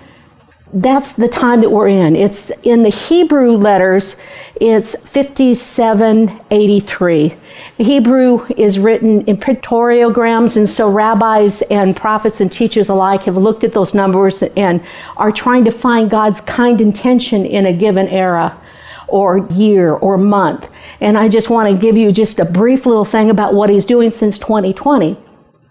That's 0.75 1.13
the 1.13 1.27
time 1.29 1.61
that 1.61 1.71
we're 1.71 1.87
in. 1.87 2.15
It's 2.17 2.51
in 2.63 2.83
the 2.83 2.89
Hebrew 2.89 3.53
letters, 3.53 4.17
it's 4.55 4.93
5783. 5.07 7.37
Hebrew 7.77 8.45
is 8.57 8.77
written 8.77 9.21
in 9.21 9.37
pictoriograms, 9.37 10.57
and 10.57 10.67
so 10.67 10.89
rabbis 10.89 11.61
and 11.63 11.95
prophets 11.95 12.41
and 12.41 12.51
teachers 12.51 12.89
alike 12.89 13.23
have 13.23 13.37
looked 13.37 13.63
at 13.63 13.71
those 13.71 13.93
numbers 13.93 14.43
and 14.43 14.83
are 15.15 15.31
trying 15.31 15.63
to 15.63 15.71
find 15.71 16.09
God's 16.09 16.41
kind 16.41 16.81
intention 16.81 17.45
in 17.45 17.67
a 17.67 17.73
given 17.73 18.09
era 18.09 18.61
or 19.07 19.47
year 19.51 19.93
or 19.93 20.17
month. 20.17 20.67
And 20.99 21.17
I 21.17 21.29
just 21.29 21.49
want 21.49 21.73
to 21.73 21.81
give 21.81 21.95
you 21.95 22.11
just 22.11 22.39
a 22.39 22.45
brief 22.45 22.85
little 22.85 23.05
thing 23.05 23.29
about 23.29 23.53
what 23.53 23.69
he's 23.69 23.85
doing 23.85 24.11
since 24.11 24.37
2020. 24.39 25.17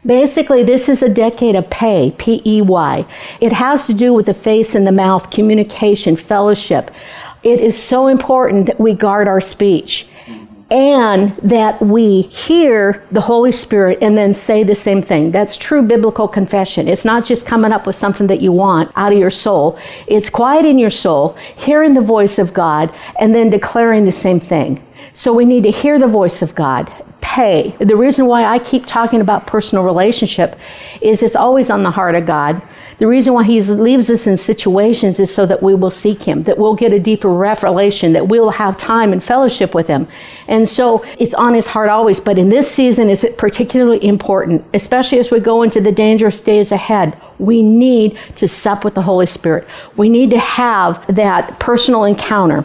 Basically, 0.06 0.62
this 0.62 0.88
is 0.88 1.02
a 1.02 1.08
decade 1.08 1.56
of 1.56 1.70
pay, 1.70 2.14
P 2.18 2.42
E 2.44 2.60
Y. 2.60 3.06
It 3.40 3.52
has 3.52 3.86
to 3.86 3.94
do 3.94 4.12
with 4.12 4.26
the 4.26 4.34
face 4.34 4.74
and 4.74 4.86
the 4.86 4.92
mouth, 4.92 5.30
communication, 5.30 6.16
fellowship. 6.16 6.90
It 7.42 7.60
is 7.60 7.80
so 7.80 8.08
important 8.08 8.66
that 8.66 8.80
we 8.80 8.94
guard 8.94 9.28
our 9.28 9.40
speech 9.40 10.06
and 10.70 11.36
that 11.36 11.80
we 11.80 12.22
hear 12.22 13.04
the 13.12 13.20
Holy 13.20 13.52
Spirit 13.52 13.98
and 14.00 14.16
then 14.16 14.32
say 14.34 14.64
the 14.64 14.74
same 14.74 15.02
thing. 15.02 15.30
That's 15.30 15.56
true 15.56 15.82
biblical 15.82 16.26
confession. 16.26 16.88
It's 16.88 17.04
not 17.04 17.24
just 17.24 17.46
coming 17.46 17.70
up 17.70 17.86
with 17.86 17.96
something 17.96 18.26
that 18.28 18.40
you 18.40 18.50
want 18.50 18.90
out 18.96 19.12
of 19.12 19.18
your 19.18 19.30
soul, 19.30 19.78
it's 20.06 20.30
quiet 20.30 20.64
in 20.64 20.78
your 20.78 20.90
soul, 20.90 21.36
hearing 21.56 21.94
the 21.94 22.00
voice 22.00 22.38
of 22.38 22.54
God, 22.54 22.92
and 23.18 23.34
then 23.34 23.50
declaring 23.50 24.04
the 24.04 24.12
same 24.12 24.40
thing. 24.40 24.84
So 25.12 25.32
we 25.32 25.44
need 25.44 25.62
to 25.64 25.70
hear 25.70 25.98
the 25.98 26.08
voice 26.08 26.42
of 26.42 26.54
God 26.54 26.92
pay. 27.20 27.74
The 27.80 27.96
reason 27.96 28.26
why 28.26 28.44
I 28.44 28.58
keep 28.58 28.86
talking 28.86 29.20
about 29.20 29.46
personal 29.46 29.84
relationship 29.84 30.58
is 31.00 31.22
it's 31.22 31.36
always 31.36 31.70
on 31.70 31.82
the 31.82 31.90
heart 31.90 32.14
of 32.14 32.26
God. 32.26 32.62
The 32.98 33.06
reason 33.08 33.34
why 33.34 33.44
He 33.44 33.60
leaves 33.60 34.08
us 34.08 34.26
in 34.26 34.36
situations 34.36 35.18
is 35.18 35.34
so 35.34 35.46
that 35.46 35.62
we 35.62 35.74
will 35.74 35.90
seek 35.90 36.22
Him, 36.22 36.44
that 36.44 36.58
we'll 36.58 36.76
get 36.76 36.92
a 36.92 37.00
deeper 37.00 37.28
revelation, 37.28 38.12
that 38.12 38.28
we'll 38.28 38.50
have 38.50 38.78
time 38.78 39.12
and 39.12 39.22
fellowship 39.22 39.74
with 39.74 39.88
Him. 39.88 40.06
And 40.46 40.68
so 40.68 41.04
it's 41.18 41.34
on 41.34 41.54
His 41.54 41.66
heart 41.66 41.88
always. 41.88 42.20
But 42.20 42.38
in 42.38 42.50
this 42.50 42.70
season, 42.70 43.10
is 43.10 43.24
it 43.24 43.36
particularly 43.36 44.04
important, 44.06 44.64
especially 44.74 45.18
as 45.18 45.30
we 45.30 45.40
go 45.40 45.62
into 45.62 45.80
the 45.80 45.92
dangerous 45.92 46.40
days 46.40 46.70
ahead. 46.70 47.20
We 47.38 47.62
need 47.64 48.16
to 48.36 48.46
sup 48.46 48.84
with 48.84 48.94
the 48.94 49.02
Holy 49.02 49.26
Spirit. 49.26 49.66
We 49.96 50.08
need 50.08 50.30
to 50.30 50.38
have 50.38 51.04
that 51.14 51.58
personal 51.58 52.04
encounter. 52.04 52.64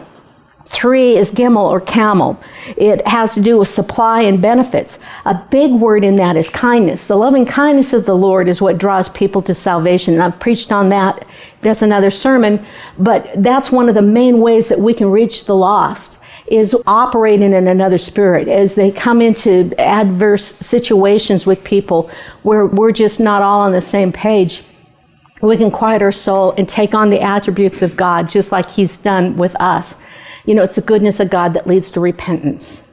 Three 0.70 1.16
is 1.16 1.32
gimel 1.32 1.68
or 1.68 1.80
camel. 1.80 2.40
It 2.76 3.04
has 3.04 3.34
to 3.34 3.40
do 3.40 3.58
with 3.58 3.68
supply 3.68 4.22
and 4.22 4.40
benefits. 4.40 5.00
A 5.26 5.34
big 5.34 5.72
word 5.72 6.04
in 6.04 6.14
that 6.16 6.36
is 6.36 6.48
kindness. 6.48 7.08
The 7.08 7.16
loving 7.16 7.44
kindness 7.44 7.92
of 7.92 8.06
the 8.06 8.16
Lord 8.16 8.48
is 8.48 8.62
what 8.62 8.78
draws 8.78 9.08
people 9.08 9.42
to 9.42 9.54
salvation. 9.54 10.14
And 10.14 10.22
I've 10.22 10.38
preached 10.38 10.70
on 10.70 10.88
that. 10.90 11.26
That's 11.60 11.82
another 11.82 12.12
sermon. 12.12 12.64
But 13.00 13.28
that's 13.42 13.72
one 13.72 13.88
of 13.88 13.96
the 13.96 14.02
main 14.02 14.38
ways 14.38 14.68
that 14.68 14.78
we 14.78 14.94
can 14.94 15.10
reach 15.10 15.44
the 15.44 15.56
lost 15.56 16.20
is 16.46 16.74
operating 16.86 17.52
in 17.52 17.66
another 17.66 17.98
spirit 17.98 18.46
as 18.46 18.76
they 18.76 18.92
come 18.92 19.20
into 19.20 19.74
adverse 19.76 20.44
situations 20.44 21.46
with 21.46 21.64
people 21.64 22.08
where 22.44 22.66
we're 22.66 22.92
just 22.92 23.18
not 23.18 23.42
all 23.42 23.60
on 23.60 23.72
the 23.72 23.82
same 23.82 24.12
page. 24.12 24.62
We 25.42 25.56
can 25.56 25.72
quiet 25.72 26.00
our 26.00 26.12
soul 26.12 26.54
and 26.56 26.68
take 26.68 26.94
on 26.94 27.10
the 27.10 27.20
attributes 27.20 27.82
of 27.82 27.96
God 27.96 28.28
just 28.28 28.52
like 28.52 28.70
He's 28.70 28.98
done 28.98 29.36
with 29.36 29.60
us. 29.60 29.96
You 30.44 30.54
know, 30.54 30.62
it's 30.62 30.76
the 30.76 30.80
goodness 30.80 31.20
of 31.20 31.30
God 31.30 31.54
that 31.54 31.66
leads 31.66 31.90
to 31.92 32.00
repentance. 32.00 32.86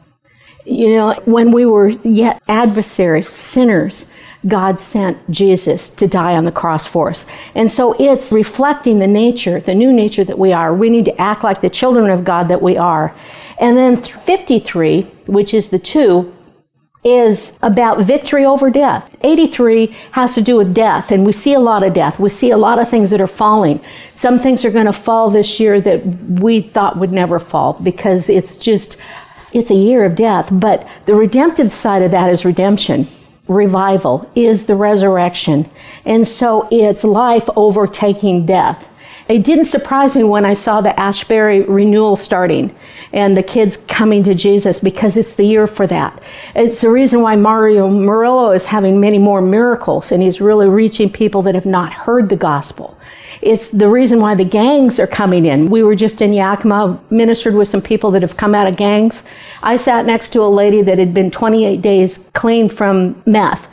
You 0.66 0.90
know, 0.96 1.14
when 1.26 1.52
we 1.52 1.66
were 1.66 1.90
yet 1.90 2.42
adversaries, 2.48 3.34
sinners, 3.34 4.10
God 4.48 4.80
sent 4.80 5.18
Jesus 5.32 5.90
to 5.92 6.08
die 6.08 6.36
on 6.36 6.46
the 6.46 6.52
cross 6.52 6.86
for 6.86 7.10
us. 7.10 7.26
And 7.56 7.72
so 7.72 7.94
it's 7.94 8.32
reflecting 8.32 9.00
the 9.00 9.08
nature, 9.08 9.60
the 9.60 9.74
new 9.74 9.92
nature 9.92 10.24
that 10.24 10.38
we 10.38 10.54
are. 10.54 10.74
We 10.74 10.90
need 10.90 11.06
to 11.06 11.22
act 11.22 11.44
like 11.44 11.62
the 11.62 11.70
children 11.70 12.10
of 12.10 12.24
God 12.24 12.48
that 12.50 12.62
we 12.62 12.78
are. 12.78 13.16
And 13.60 13.76
then 13.76 13.98
53, 13.98 15.04
which 15.26 15.54
is 15.54 15.70
the 15.70 15.80
two, 15.80 16.34
is 17.08 17.58
about 17.62 18.06
victory 18.06 18.44
over 18.44 18.70
death. 18.70 19.10
83 19.22 19.88
has 20.12 20.36
to 20.36 20.42
do 20.42 20.58
with 20.58 20.74
death, 20.74 21.12
and 21.12 21.26
we 21.26 21.32
see 21.32 21.54
a 21.54 21.60
lot 21.60 21.84
of 21.84 21.94
death. 21.94 22.20
We 22.20 22.30
see 22.30 22.52
a 22.52 22.58
lot 22.58 22.80
of 22.80 22.90
things 22.90 23.12
that 23.12 23.22
are 23.22 23.28
falling. 23.28 23.80
Some 24.14 24.40
things 24.40 24.66
are 24.66 24.72
going 24.72 24.88
to 24.88 24.94
fall 24.94 25.30
this 25.30 25.60
year 25.60 25.80
that 25.82 26.06
we 26.06 26.62
thought 26.62 26.98
would 26.98 27.14
never 27.14 27.40
fall 27.40 27.74
because 27.74 28.28
it's 28.28 28.58
just, 28.58 28.98
it's 29.54 29.72
a 29.72 29.76
year 29.76 30.04
of 30.04 30.16
death. 30.16 30.50
But 30.52 30.88
the 31.06 31.16
redemptive 31.16 31.72
side 31.72 32.02
of 32.02 32.12
that 32.12 32.30
is 32.30 32.44
redemption. 32.44 33.08
Revival 33.48 34.30
is 34.36 34.66
the 34.66 34.76
resurrection. 34.76 35.70
And 36.04 36.28
so 36.28 36.68
it's 36.72 37.06
life 37.06 37.48
overtaking 37.56 38.46
death. 38.46 38.88
It 39.30 39.44
didn't 39.44 39.66
surprise 39.66 40.16
me 40.16 40.24
when 40.24 40.46
I 40.46 40.54
saw 40.54 40.80
the 40.80 40.98
Asbury 40.98 41.62
renewal 41.62 42.16
starting 42.16 42.74
and 43.12 43.36
the 43.36 43.44
kids 43.44 43.76
coming 43.76 44.24
to 44.24 44.34
Jesus 44.34 44.80
because 44.80 45.18
it's 45.18 45.36
the 45.36 45.44
year 45.44 45.68
for 45.68 45.86
that. 45.88 46.22
It's 46.56 46.80
the 46.80 46.90
reason 46.90 47.22
why 47.22 47.36
Mario 47.36 47.90
Murillo 47.90 48.52
is 48.52 48.66
having 48.66 49.02
many 49.02 49.18
more 49.18 49.42
miracles 49.42 50.14
and 50.14 50.24
he's 50.24 50.40
really 50.40 50.70
reaching 50.70 51.12
people 51.12 51.42
that 51.42 51.56
have 51.56 51.66
not 51.66 51.92
heard 51.92 52.30
the 52.30 52.38
gospel. 52.38 52.98
It's 53.42 53.68
the 53.68 53.90
reason 53.90 54.22
why 54.22 54.36
the 54.36 54.46
gangs 54.46 54.98
are 54.98 55.08
coming 55.08 55.46
in. 55.46 55.70
We 55.70 55.84
were 55.84 55.96
just 55.96 56.22
in 56.22 56.34
Yakima, 56.34 57.00
ministered 57.10 57.54
with 57.54 57.68
some 57.68 57.82
people 57.82 58.12
that 58.12 58.22
have 58.22 58.38
come 58.38 58.56
out 58.56 58.68
of 58.68 58.78
gangs. 58.78 59.24
I 59.62 59.76
sat 59.76 60.06
next 60.06 60.32
to 60.32 60.42
a 60.42 60.48
lady 60.48 60.82
that 60.84 60.98
had 60.98 61.14
been 61.14 61.32
28 61.32 61.82
days 61.82 62.30
clean 62.34 62.70
from 62.70 63.22
meth 63.26 63.68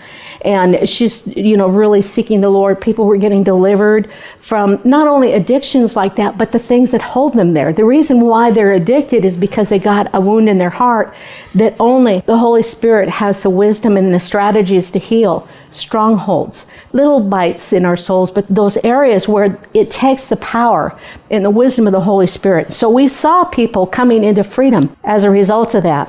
and 0.44 0.86
she's 0.88 1.26
you 1.26 1.56
know 1.56 1.68
really 1.68 2.02
seeking 2.02 2.40
the 2.40 2.48
lord 2.48 2.80
people 2.80 3.06
were 3.06 3.16
getting 3.16 3.42
delivered 3.42 4.10
from 4.40 4.80
not 4.84 5.08
only 5.08 5.32
addictions 5.32 5.96
like 5.96 6.16
that 6.16 6.36
but 6.36 6.52
the 6.52 6.58
things 6.58 6.90
that 6.90 7.00
hold 7.00 7.32
them 7.34 7.54
there 7.54 7.72
the 7.72 7.84
reason 7.84 8.20
why 8.20 8.50
they're 8.50 8.74
addicted 8.74 9.24
is 9.24 9.36
because 9.36 9.68
they 9.68 9.78
got 9.78 10.08
a 10.14 10.20
wound 10.20 10.48
in 10.48 10.58
their 10.58 10.70
heart 10.70 11.14
that 11.54 11.74
only 11.80 12.20
the 12.20 12.36
holy 12.36 12.62
spirit 12.62 13.08
has 13.08 13.42
the 13.42 13.50
wisdom 13.50 13.96
and 13.96 14.12
the 14.12 14.20
strategies 14.20 14.90
to 14.90 14.98
heal 14.98 15.48
strongholds 15.70 16.66
little 16.92 17.20
bites 17.20 17.72
in 17.72 17.84
our 17.84 17.96
souls 17.96 18.30
but 18.30 18.46
those 18.48 18.76
areas 18.78 19.26
where 19.26 19.58
it 19.72 19.90
takes 19.90 20.28
the 20.28 20.36
power 20.36 20.98
and 21.30 21.44
the 21.44 21.50
wisdom 21.50 21.86
of 21.86 21.92
the 21.92 22.00
holy 22.00 22.26
spirit 22.26 22.72
so 22.72 22.88
we 22.88 23.08
saw 23.08 23.44
people 23.44 23.86
coming 23.86 24.22
into 24.22 24.44
freedom 24.44 24.94
as 25.04 25.24
a 25.24 25.30
result 25.30 25.74
of 25.74 25.82
that 25.82 26.08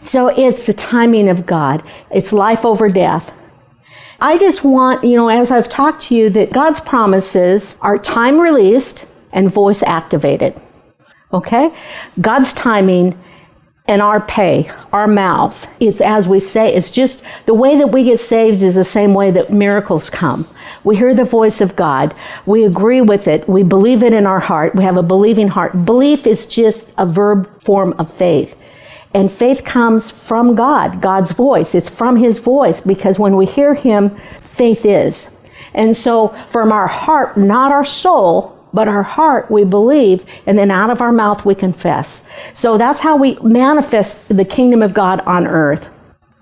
so 0.00 0.28
it's 0.28 0.64
the 0.66 0.72
timing 0.72 1.28
of 1.28 1.44
God. 1.46 1.82
It's 2.10 2.32
life 2.32 2.64
over 2.64 2.88
death. 2.88 3.32
I 4.20 4.36
just 4.36 4.64
want, 4.64 5.02
you 5.02 5.16
know, 5.16 5.28
as 5.28 5.50
I've 5.50 5.68
talked 5.68 6.02
to 6.02 6.14
you, 6.14 6.30
that 6.30 6.52
God's 6.52 6.80
promises 6.80 7.78
are 7.80 7.98
time 7.98 8.38
released 8.38 9.06
and 9.32 9.50
voice 9.50 9.82
activated. 9.82 10.60
Okay? 11.32 11.72
God's 12.20 12.52
timing 12.52 13.18
and 13.86 14.02
our 14.02 14.20
pay, 14.20 14.70
our 14.92 15.06
mouth. 15.06 15.66
It's 15.80 16.00
as 16.00 16.28
we 16.28 16.38
say, 16.38 16.72
it's 16.72 16.90
just 16.90 17.24
the 17.46 17.54
way 17.54 17.76
that 17.78 17.90
we 17.90 18.04
get 18.04 18.20
saved 18.20 18.62
is 18.62 18.74
the 18.76 18.84
same 18.84 19.14
way 19.14 19.30
that 19.32 19.52
miracles 19.52 20.10
come. 20.10 20.46
We 20.84 20.96
hear 20.96 21.14
the 21.14 21.24
voice 21.24 21.60
of 21.60 21.74
God, 21.74 22.14
we 22.46 22.64
agree 22.64 23.00
with 23.00 23.26
it, 23.26 23.48
we 23.48 23.62
believe 23.62 24.02
it 24.02 24.12
in 24.12 24.26
our 24.26 24.38
heart, 24.38 24.76
we 24.76 24.84
have 24.84 24.96
a 24.96 25.02
believing 25.02 25.48
heart. 25.48 25.84
Belief 25.84 26.26
is 26.26 26.46
just 26.46 26.92
a 26.98 27.06
verb 27.06 27.50
form 27.62 27.94
of 27.98 28.12
faith. 28.14 28.54
And 29.14 29.30
faith 29.30 29.64
comes 29.64 30.10
from 30.10 30.54
God, 30.54 31.00
God's 31.00 31.32
voice. 31.32 31.74
It's 31.74 31.88
from 31.88 32.16
His 32.16 32.38
voice 32.38 32.80
because 32.80 33.18
when 33.18 33.36
we 33.36 33.46
hear 33.46 33.74
Him, 33.74 34.16
faith 34.54 34.84
is. 34.84 35.30
And 35.74 35.96
so 35.96 36.28
from 36.48 36.72
our 36.72 36.86
heart, 36.86 37.36
not 37.36 37.72
our 37.72 37.84
soul, 37.84 38.56
but 38.72 38.88
our 38.88 39.02
heart, 39.02 39.50
we 39.50 39.64
believe, 39.64 40.24
and 40.46 40.56
then 40.56 40.70
out 40.70 40.90
of 40.90 41.00
our 41.00 41.12
mouth, 41.12 41.44
we 41.44 41.54
confess. 41.54 42.24
So 42.54 42.78
that's 42.78 43.00
how 43.00 43.16
we 43.16 43.36
manifest 43.42 44.28
the 44.28 44.44
kingdom 44.44 44.82
of 44.82 44.94
God 44.94 45.20
on 45.22 45.46
earth. 45.46 45.88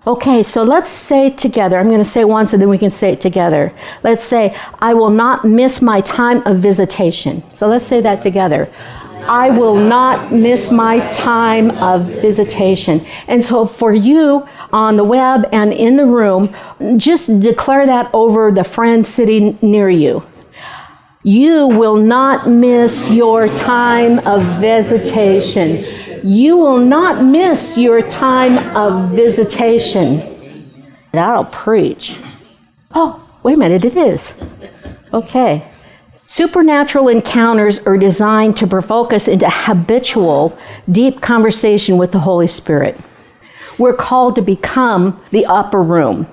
Okay, 0.07 0.43
so 0.43 0.63
let's 0.63 0.89
say 0.89 1.29
together. 1.29 1.79
I'm 1.79 1.89
going 1.89 1.99
to 1.99 2.05
say 2.05 2.23
it 2.23 2.29
once 2.29 2.55
and 2.55 2.63
then 2.63 2.71
we 2.71 2.79
can 2.79 2.91
say 2.91 3.13
it 3.13 3.21
together. 3.21 3.73
Let's 4.03 4.25
say, 4.25 4.57
I 4.81 4.95
will 4.95 5.11
not 5.11 5.45
miss 5.45 5.83
my 5.83 6.01
time 6.01 6.43
of 6.47 6.61
visitation. 6.61 7.43
So 7.53 7.67
let's 7.67 7.85
say 7.85 8.01
that 8.01 8.23
together. 8.23 8.73
I 9.29 9.51
will 9.51 9.77
not 9.77 10.33
miss 10.33 10.73
my 10.73 11.07
time 11.09 11.71
of 11.73 12.07
visitation. 12.07 13.05
And 13.27 13.43
so 13.43 13.67
for 13.67 13.93
you 13.93 14.49
on 14.73 14.97
the 14.97 15.05
web 15.05 15.47
and 15.53 15.73
in 15.73 15.97
the 15.97 16.07
room, 16.07 16.55
just 16.97 17.41
declare 17.41 17.87
that 17.87 18.11
over 18.15 18.51
the 18.51 18.65
friend 18.65 19.05
sitting 19.05 19.59
near 19.61 19.91
you. 19.91 20.25
You 21.23 21.69
will 21.69 21.97
not 21.97 22.49
miss 22.49 23.11
your 23.11 23.49
time 23.49 24.21
of 24.21 24.43
visitation. 24.61 25.85
You 26.25 26.57
will 26.57 26.79
not 26.79 27.25
miss 27.25 27.77
your 27.77 28.01
time 28.03 28.75
of 28.77 29.11
visitation. 29.11 30.71
That'll 31.13 31.45
preach. 31.45 32.19
Oh, 32.95 33.23
wait 33.43 33.55
a 33.55 33.59
minute, 33.59 33.85
it 33.85 33.97
is. 33.97 34.35
Okay. 35.13 35.71
Supernatural 36.31 37.09
encounters 37.09 37.79
are 37.87 37.97
designed 37.97 38.55
to 38.59 38.67
provoke 38.67 39.15
us 39.15 39.29
into 39.29 39.49
habitual, 39.49 40.59
deep 40.93 41.23
conversation 41.23 41.97
with 41.97 42.13
the 42.13 42.19
Holy 42.19 42.47
Spirit. 42.47 43.01
We're 43.79 43.95
called 43.95 44.35
to 44.37 44.43
become 44.43 45.19
the 45.31 45.47
upper 45.47 45.83
room. 45.83 46.27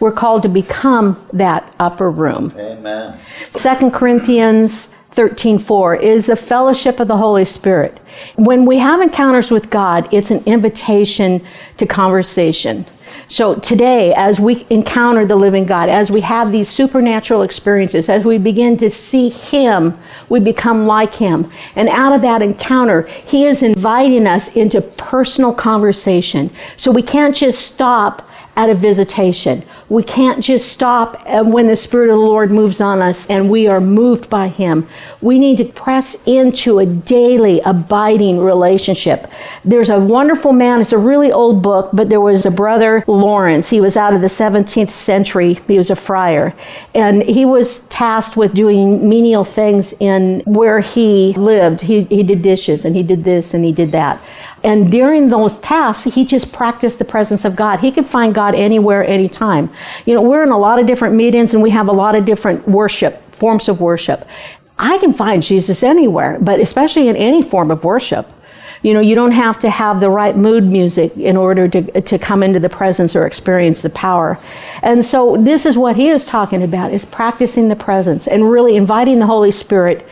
We're 0.00 0.10
called 0.10 0.42
to 0.42 0.48
become 0.48 1.24
that 1.32 1.72
upper 1.78 2.10
room. 2.10 2.52
Amen. 2.58 3.16
2 3.52 3.92
Corinthians 3.92 4.88
13:4 5.12 5.94
is 5.94 6.26
the 6.26 6.34
fellowship 6.34 6.98
of 6.98 7.06
the 7.06 7.16
Holy 7.16 7.44
Spirit. 7.44 7.98
When 8.34 8.66
we 8.66 8.78
have 8.78 9.00
encounters 9.00 9.52
with 9.52 9.70
God, 9.70 10.08
it's 10.10 10.32
an 10.32 10.42
invitation 10.46 11.42
to 11.78 11.86
conversation. 11.86 12.84
So 13.28 13.56
today, 13.56 14.14
as 14.14 14.38
we 14.38 14.64
encounter 14.70 15.26
the 15.26 15.34
living 15.34 15.66
God, 15.66 15.88
as 15.88 16.12
we 16.12 16.20
have 16.20 16.52
these 16.52 16.68
supernatural 16.68 17.42
experiences, 17.42 18.08
as 18.08 18.24
we 18.24 18.38
begin 18.38 18.76
to 18.78 18.88
see 18.88 19.30
Him, 19.30 19.98
we 20.28 20.38
become 20.38 20.86
like 20.86 21.12
Him. 21.12 21.50
And 21.74 21.88
out 21.88 22.12
of 22.12 22.22
that 22.22 22.40
encounter, 22.40 23.02
He 23.02 23.44
is 23.46 23.64
inviting 23.64 24.28
us 24.28 24.54
into 24.54 24.80
personal 24.80 25.52
conversation. 25.52 26.50
So 26.76 26.92
we 26.92 27.02
can't 27.02 27.34
just 27.34 27.66
stop 27.66 28.28
at 28.56 28.70
a 28.70 28.74
visitation. 28.74 29.62
We 29.90 30.02
can't 30.02 30.42
just 30.42 30.72
stop 30.72 31.22
when 31.44 31.66
the 31.66 31.76
Spirit 31.76 32.08
of 32.08 32.16
the 32.16 32.24
Lord 32.24 32.50
moves 32.50 32.80
on 32.80 33.02
us 33.02 33.26
and 33.26 33.50
we 33.50 33.68
are 33.68 33.80
moved 33.80 34.30
by 34.30 34.48
Him. 34.48 34.88
We 35.20 35.38
need 35.38 35.58
to 35.58 35.66
press 35.66 36.22
into 36.26 36.78
a 36.78 36.86
daily, 36.86 37.60
abiding 37.60 38.38
relationship. 38.38 39.30
There's 39.64 39.90
a 39.90 40.00
wonderful 40.00 40.52
man, 40.52 40.80
it's 40.80 40.92
a 40.92 40.98
really 40.98 41.30
old 41.30 41.62
book, 41.62 41.90
but 41.92 42.08
there 42.08 42.20
was 42.20 42.46
a 42.46 42.50
brother, 42.50 43.04
Lawrence. 43.06 43.68
He 43.68 43.82
was 43.82 43.96
out 43.96 44.14
of 44.14 44.22
the 44.22 44.26
17th 44.26 44.90
century, 44.90 45.54
he 45.68 45.76
was 45.76 45.90
a 45.90 45.96
friar, 45.96 46.54
and 46.94 47.22
he 47.22 47.44
was 47.44 47.86
tasked 47.88 48.38
with 48.38 48.54
doing 48.54 49.06
menial 49.06 49.44
things 49.44 49.92
in 50.00 50.40
where 50.46 50.80
he 50.80 51.34
lived. 51.34 51.82
He, 51.82 52.04
he 52.04 52.22
did 52.22 52.40
dishes 52.40 52.86
and 52.86 52.96
he 52.96 53.02
did 53.02 53.22
this 53.22 53.52
and 53.52 53.64
he 53.64 53.72
did 53.72 53.90
that. 53.90 54.22
And 54.66 54.90
during 54.90 55.28
those 55.28 55.58
tasks, 55.60 56.12
he 56.12 56.24
just 56.24 56.52
practiced 56.52 56.98
the 56.98 57.04
presence 57.04 57.44
of 57.44 57.54
God. 57.54 57.78
He 57.78 57.92
could 57.92 58.04
find 58.04 58.34
God 58.34 58.56
anywhere, 58.56 59.06
anytime. 59.06 59.70
You 60.06 60.14
know, 60.14 60.22
we're 60.22 60.42
in 60.42 60.50
a 60.50 60.58
lot 60.58 60.80
of 60.80 60.86
different 60.86 61.14
meetings 61.14 61.54
and 61.54 61.62
we 61.62 61.70
have 61.70 61.86
a 61.86 61.92
lot 61.92 62.16
of 62.16 62.24
different 62.24 62.66
worship, 62.66 63.32
forms 63.32 63.68
of 63.68 63.80
worship. 63.80 64.26
I 64.76 64.98
can 64.98 65.14
find 65.14 65.40
Jesus 65.40 65.84
anywhere, 65.84 66.38
but 66.40 66.58
especially 66.58 67.06
in 67.06 67.14
any 67.14 67.42
form 67.42 67.70
of 67.70 67.84
worship. 67.84 68.28
You 68.82 68.92
know, 68.92 69.00
you 69.00 69.14
don't 69.14 69.32
have 69.32 69.60
to 69.60 69.70
have 69.70 70.00
the 70.00 70.10
right 70.10 70.36
mood 70.36 70.64
music 70.64 71.16
in 71.16 71.36
order 71.36 71.68
to, 71.68 72.00
to 72.00 72.18
come 72.18 72.42
into 72.42 72.58
the 72.58 72.68
presence 72.68 73.14
or 73.14 73.24
experience 73.24 73.82
the 73.82 73.90
power. 73.90 74.36
And 74.82 75.04
so 75.04 75.36
this 75.36 75.64
is 75.64 75.76
what 75.78 75.94
he 75.94 76.10
is 76.10 76.26
talking 76.26 76.62
about 76.64 76.92
is 76.92 77.04
practicing 77.04 77.68
the 77.68 77.76
presence 77.76 78.26
and 78.26 78.50
really 78.50 78.74
inviting 78.74 79.20
the 79.20 79.26
Holy 79.26 79.52
Spirit 79.52 80.06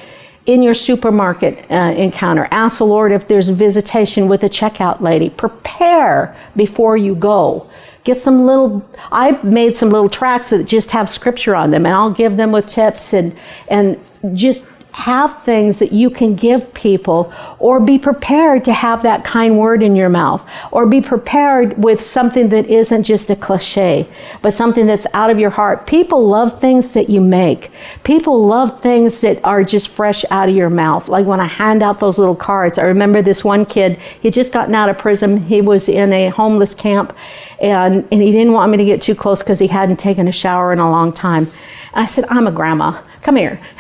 in 0.47 0.63
your 0.63 0.75
supermarket 0.75 1.71
uh, 1.71 1.95
encounter. 1.97 2.47
Ask 2.51 2.79
the 2.79 2.87
Lord 2.87 3.13
if 3.13 3.27
there's 3.29 3.49
visitation 3.49 4.29
with 4.29 4.43
a 4.45 4.49
checkout 4.49 5.01
lady. 5.01 5.31
Prepare 5.31 6.37
before 6.57 6.97
you 6.97 7.15
go. 7.15 7.69
Get 8.05 8.19
some 8.19 8.45
little, 8.45 8.87
I've 9.11 9.43
made 9.45 9.77
some 9.77 9.89
little 9.89 10.11
tracks 10.11 10.51
that 10.51 10.65
just 10.65 10.91
have 10.91 11.09
scripture 11.09 11.57
on 11.57 11.71
them, 11.71 11.87
and 11.87 11.95
I'll 11.95 12.11
give 12.11 12.37
them 12.37 12.53
with 12.53 12.67
tips 12.67 13.15
and, 13.15 13.35
and 13.69 13.99
just 14.35 14.67
have 14.95 15.43
things 15.43 15.81
that 15.81 15.91
you 15.91 16.09
can 16.09 16.37
give 16.37 16.73
people 16.73 17.35
or 17.59 17.81
be 17.81 17.99
prepared 17.99 18.65
to 18.65 18.73
have 18.73 19.03
that 19.03 19.25
kind 19.25 19.59
word 19.59 19.83
in 19.83 19.97
your 19.97 20.09
mouth 20.09 20.49
or 20.71 20.87
be 20.87 21.01
prepared 21.01 21.77
with 21.77 22.01
something 22.01 22.49
that 22.49 22.67
isn't 22.67 23.03
just 23.03 23.29
a 23.29 23.35
cliche 23.35 24.07
but 24.41 24.55
something 24.55 24.87
that's 24.87 25.05
out 25.13 25.31
of 25.31 25.39
your 25.39 25.51
heart. 25.51 25.85
People 25.89 26.29
love 26.29 26.61
things 26.61 26.93
that 26.93 27.11
you 27.11 27.21
make. 27.21 27.73
People 28.05 28.47
love 28.47 28.81
things 28.83 29.19
that 29.19 29.45
are 29.45 29.65
just 29.65 29.89
fresh 29.89 30.25
out 30.31 30.49
of 30.49 30.55
your 30.55 30.71
mouth. 30.71 31.09
Like 31.09 31.27
when 31.27 31.41
i 31.41 31.47
hand 31.47 31.83
out 31.83 31.99
those 31.99 32.17
little 32.17 32.37
cards 32.37 32.79
i 32.79 32.85
remember 32.85 33.21
this 33.21 33.43
one 33.43 33.67
kid 33.67 33.99
he 34.21 34.31
just 34.31 34.53
gotten 34.53 34.77
out 34.77 34.89
of 34.89 34.97
prison. 34.97 35.39
He 35.39 35.61
was 35.61 35.89
in 35.89 36.13
a 36.13 36.29
homeless 36.29 36.73
camp 36.73 37.17
and, 37.61 38.07
and 38.13 38.23
he 38.23 38.31
didn't 38.31 38.53
want 38.53 38.71
me 38.71 38.77
to 38.77 38.85
get 38.85 39.03
too 39.03 39.17
close 39.17 39.41
because 39.41 39.59
he 39.59 39.67
hadn't 39.67 39.97
taken 39.97 40.29
a 40.29 40.33
shower 40.33 40.73
in 40.73 40.79
a 40.79 40.89
long 40.89 41.13
time. 41.13 41.49
And 41.95 42.05
i 42.05 42.07
said 42.07 42.27
i'm 42.29 42.47
a 42.47 42.53
grandma 42.53 43.03
come 43.25 43.37
here. 43.37 43.59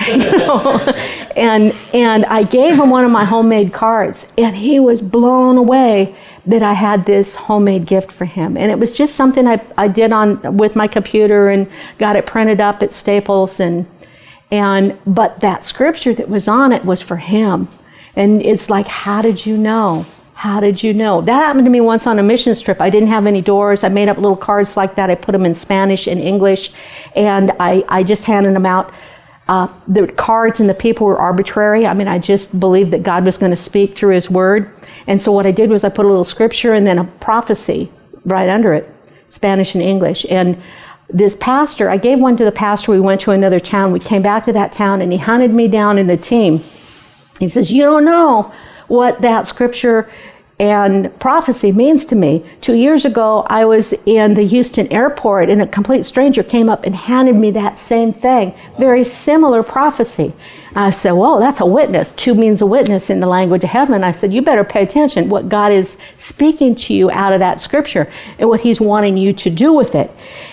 and, 1.36 1.74
and 1.92 2.24
I 2.24 2.42
gave 2.42 2.74
him 2.80 2.90
one 2.90 3.04
of 3.04 3.10
my 3.10 3.24
homemade 3.24 3.72
cards, 3.72 4.32
and 4.36 4.56
he 4.56 4.80
was 4.80 5.00
blown 5.02 5.58
away 5.58 6.16
that 6.46 6.62
I 6.62 6.72
had 6.72 7.04
this 7.04 7.36
homemade 7.36 7.86
gift 7.86 8.10
for 8.10 8.24
him. 8.24 8.56
And 8.56 8.72
it 8.72 8.78
was 8.78 8.96
just 8.96 9.14
something 9.14 9.46
I, 9.46 9.64
I 9.76 9.86
did 9.88 10.12
on 10.12 10.56
with 10.56 10.74
my 10.74 10.88
computer 10.88 11.50
and 11.50 11.70
got 11.98 12.16
it 12.16 12.26
printed 12.26 12.60
up 12.60 12.82
at 12.82 12.92
Staples 12.92 13.60
and 13.60 13.86
and 14.50 14.96
but 15.06 15.40
that 15.40 15.64
scripture 15.64 16.14
that 16.14 16.28
was 16.28 16.48
on 16.48 16.72
it 16.72 16.84
was 16.84 17.00
for 17.00 17.16
him. 17.16 17.66
And 18.14 18.42
it's 18.42 18.70
like, 18.70 18.86
how 18.86 19.22
did 19.22 19.44
you 19.44 19.56
know? 19.56 20.06
How 20.34 20.60
did 20.60 20.82
you 20.82 20.92
know? 20.92 21.22
That 21.22 21.42
happened 21.42 21.64
to 21.64 21.70
me 21.70 21.80
once 21.80 22.06
on 22.06 22.18
a 22.18 22.22
missions 22.22 22.60
trip. 22.60 22.80
I 22.80 22.90
didn't 22.90 23.08
have 23.08 23.26
any 23.26 23.40
doors. 23.40 23.82
I 23.82 23.88
made 23.88 24.08
up 24.08 24.18
little 24.18 24.36
cards 24.36 24.76
like 24.76 24.94
that. 24.96 25.10
I 25.10 25.14
put 25.14 25.32
them 25.32 25.46
in 25.46 25.54
Spanish 25.54 26.06
and 26.06 26.20
English, 26.20 26.72
and 27.16 27.52
I, 27.58 27.84
I 27.88 28.02
just 28.02 28.24
handed 28.24 28.54
them 28.54 28.66
out 28.66 28.92
uh, 29.48 29.68
the 29.86 30.06
cards 30.08 30.60
and 30.60 30.68
the 30.68 30.74
people 30.74 31.06
were 31.06 31.18
arbitrary. 31.18 31.86
I 31.86 31.94
mean, 31.94 32.08
I 32.08 32.18
just 32.18 32.58
believed 32.58 32.90
that 32.92 33.02
God 33.02 33.24
was 33.24 33.36
going 33.36 33.50
to 33.50 33.56
speak 33.56 33.94
through 33.94 34.14
His 34.14 34.30
Word. 34.30 34.70
And 35.06 35.20
so 35.20 35.32
what 35.32 35.46
I 35.46 35.50
did 35.50 35.70
was 35.70 35.84
I 35.84 35.90
put 35.90 36.06
a 36.06 36.08
little 36.08 36.24
scripture 36.24 36.72
and 36.72 36.86
then 36.86 36.98
a 36.98 37.04
prophecy 37.04 37.90
right 38.24 38.48
under 38.48 38.72
it, 38.72 38.90
Spanish 39.28 39.74
and 39.74 39.82
English. 39.82 40.24
And 40.30 40.60
this 41.10 41.36
pastor, 41.36 41.90
I 41.90 41.98
gave 41.98 42.18
one 42.18 42.36
to 42.38 42.44
the 42.44 42.52
pastor. 42.52 42.92
We 42.92 43.00
went 43.00 43.20
to 43.22 43.32
another 43.32 43.60
town. 43.60 43.92
We 43.92 44.00
came 44.00 44.22
back 44.22 44.44
to 44.44 44.52
that 44.54 44.72
town 44.72 45.02
and 45.02 45.12
he 45.12 45.18
hunted 45.18 45.52
me 45.52 45.68
down 45.68 45.98
in 45.98 46.06
the 46.06 46.16
team. 46.16 46.64
He 47.38 47.48
says, 47.48 47.70
You 47.70 47.82
don't 47.82 48.04
know 48.04 48.52
what 48.88 49.20
that 49.20 49.46
scripture 49.46 50.10
and 50.60 51.18
prophecy 51.18 51.72
means 51.72 52.06
to 52.06 52.14
me. 52.14 52.44
Two 52.60 52.74
years 52.74 53.04
ago, 53.04 53.44
I 53.48 53.64
was 53.64 53.92
in 54.06 54.34
the 54.34 54.46
Houston 54.46 54.86
airport, 54.92 55.50
and 55.50 55.60
a 55.60 55.66
complete 55.66 56.04
stranger 56.04 56.44
came 56.44 56.68
up 56.68 56.84
and 56.84 56.94
handed 56.94 57.34
me 57.34 57.50
that 57.52 57.76
same 57.76 58.12
thing. 58.12 58.54
Very 58.78 59.02
similar 59.02 59.64
prophecy. 59.64 60.32
I 60.76 60.90
said, 60.90 61.12
Well, 61.12 61.40
that's 61.40 61.60
a 61.60 61.66
witness. 61.66 62.12
Two 62.12 62.34
means 62.34 62.60
a 62.60 62.66
witness 62.66 63.10
in 63.10 63.20
the 63.20 63.26
language 63.26 63.64
of 63.64 63.70
heaven. 63.70 64.04
I 64.04 64.12
said, 64.12 64.32
You 64.32 64.42
better 64.42 64.64
pay 64.64 64.82
attention 64.84 65.28
what 65.28 65.48
God 65.48 65.72
is 65.72 65.98
speaking 66.18 66.74
to 66.76 66.94
you 66.94 67.10
out 67.10 67.32
of 67.32 67.40
that 67.40 67.60
scripture 67.60 68.10
and 68.38 68.48
what 68.48 68.60
He's 68.60 68.80
wanting 68.80 69.16
you 69.16 69.32
to 69.32 69.50
do 69.50 69.72
with 69.72 69.94
it. 69.94 70.10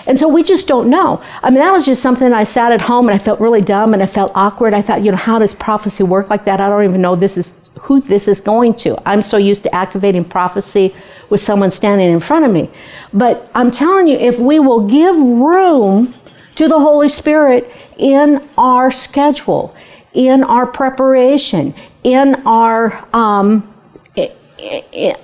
And 0.07 0.17
so 0.17 0.27
we 0.27 0.41
just 0.41 0.67
don't 0.67 0.89
know. 0.89 1.23
I 1.43 1.49
mean, 1.51 1.59
that 1.59 1.71
was 1.71 1.85
just 1.85 2.01
something 2.01 2.33
I 2.33 2.43
sat 2.43 2.71
at 2.71 2.81
home 2.81 3.07
and 3.07 3.19
I 3.19 3.23
felt 3.23 3.39
really 3.39 3.61
dumb 3.61 3.93
and 3.93 4.01
I 4.01 4.07
felt 4.07 4.31
awkward. 4.33 4.73
I 4.73 4.81
thought, 4.81 5.03
you 5.03 5.11
know, 5.11 5.17
how 5.17 5.39
does 5.39 5.53
prophecy 5.53 6.03
work 6.03 6.29
like 6.29 6.45
that? 6.45 6.59
I 6.59 6.69
don't 6.69 6.83
even 6.83 7.01
know 7.01 7.15
this 7.15 7.37
is 7.37 7.61
who 7.81 7.99
this 7.99 8.27
is 8.27 8.39
going 8.39 8.75
to. 8.75 8.97
I'm 9.07 9.23
so 9.23 9.37
used 9.37 9.63
to 9.63 9.75
activating 9.75 10.23
prophecy 10.23 10.93
with 11.29 11.41
someone 11.41 11.71
standing 11.71 12.11
in 12.11 12.19
front 12.19 12.45
of 12.45 12.51
me. 12.51 12.69
But 13.11 13.49
I'm 13.55 13.71
telling 13.71 14.07
you, 14.07 14.17
if 14.17 14.37
we 14.37 14.59
will 14.59 14.87
give 14.87 15.15
room 15.15 16.13
to 16.55 16.67
the 16.67 16.79
Holy 16.79 17.09
Spirit 17.09 17.71
in 17.97 18.47
our 18.57 18.91
schedule, 18.91 19.75
in 20.13 20.43
our 20.43 20.67
preparation, 20.67 21.73
in 22.03 22.35
our 22.45 23.07
um, 23.13 23.67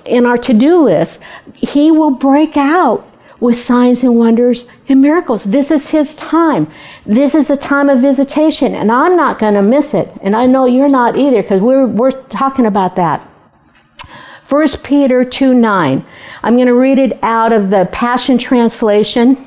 in 0.06 0.26
our 0.26 0.38
to-do 0.38 0.84
list, 0.84 1.22
He 1.54 1.92
will 1.92 2.10
break 2.10 2.58
out 2.58 3.08
with 3.40 3.56
signs 3.56 4.04
and 4.04 4.18
wonders 4.18 4.66
and 4.90 5.02
miracles. 5.02 5.44
This 5.44 5.72
is 5.72 5.90
His 5.90 6.16
time. 6.16 6.72
This 7.06 7.36
is 7.36 7.50
a 7.50 7.58
time 7.58 7.90
of 7.90 8.02
visitation, 8.02 8.76
and 8.76 8.92
I'm 8.92 9.16
not 9.16 9.40
going 9.40 9.54
to 9.54 9.62
miss 9.62 9.94
it. 9.94 10.12
And 10.22 10.36
I 10.36 10.46
know 10.46 10.66
you're 10.66 10.90
not 10.90 11.18
either 11.18 11.42
because 11.42 11.62
we're, 11.62 11.86
we're 11.86 12.12
talking 12.12 12.66
about 12.66 12.96
that. 12.96 13.22
1 14.50 14.68
Peter 14.84 15.26
2 15.26 15.54
9. 15.54 16.06
I'm 16.44 16.56
going 16.56 16.68
to 16.68 16.74
read 16.74 17.00
it 17.00 17.20
out 17.22 17.52
of 17.52 17.70
the 17.70 17.88
Passion 17.92 18.38
Translation. 18.38 19.38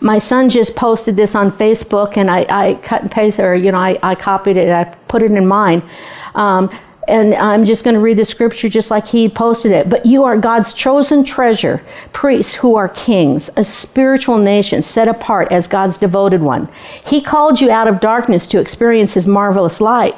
My 0.00 0.18
son 0.18 0.50
just 0.50 0.74
posted 0.74 1.14
this 1.14 1.36
on 1.36 1.52
Facebook, 1.52 2.16
and 2.16 2.28
I, 2.28 2.44
I 2.48 2.74
cut 2.82 3.02
and 3.02 3.10
pasted, 3.10 3.44
or 3.44 3.54
you 3.54 3.70
know, 3.70 3.78
I, 3.78 3.98
I 4.02 4.14
copied 4.16 4.56
it, 4.56 4.68
I 4.68 4.84
put 5.06 5.22
it 5.22 5.30
in 5.30 5.46
mine. 5.46 5.88
Um, 6.34 6.70
and 7.08 7.34
I'm 7.34 7.64
just 7.64 7.82
going 7.82 7.94
to 7.94 8.00
read 8.00 8.18
the 8.18 8.24
scripture 8.24 8.68
just 8.68 8.90
like 8.90 9.06
he 9.06 9.28
posted 9.28 9.72
it. 9.72 9.90
But 9.90 10.06
you 10.06 10.22
are 10.24 10.36
God's 10.36 10.72
chosen 10.72 11.24
treasure, 11.24 11.82
priests 12.12 12.54
who 12.54 12.76
are 12.76 12.88
kings, 12.90 13.50
a 13.56 13.64
spiritual 13.64 14.38
nation 14.38 14.82
set 14.82 15.08
apart 15.08 15.50
as 15.50 15.66
God's 15.66 15.98
devoted 15.98 16.40
one. 16.40 16.68
He 17.04 17.20
called 17.20 17.60
you 17.60 17.70
out 17.70 17.88
of 17.88 18.00
darkness 18.00 18.46
to 18.48 18.60
experience 18.60 19.14
his 19.14 19.26
marvelous 19.26 19.80
light. 19.80 20.16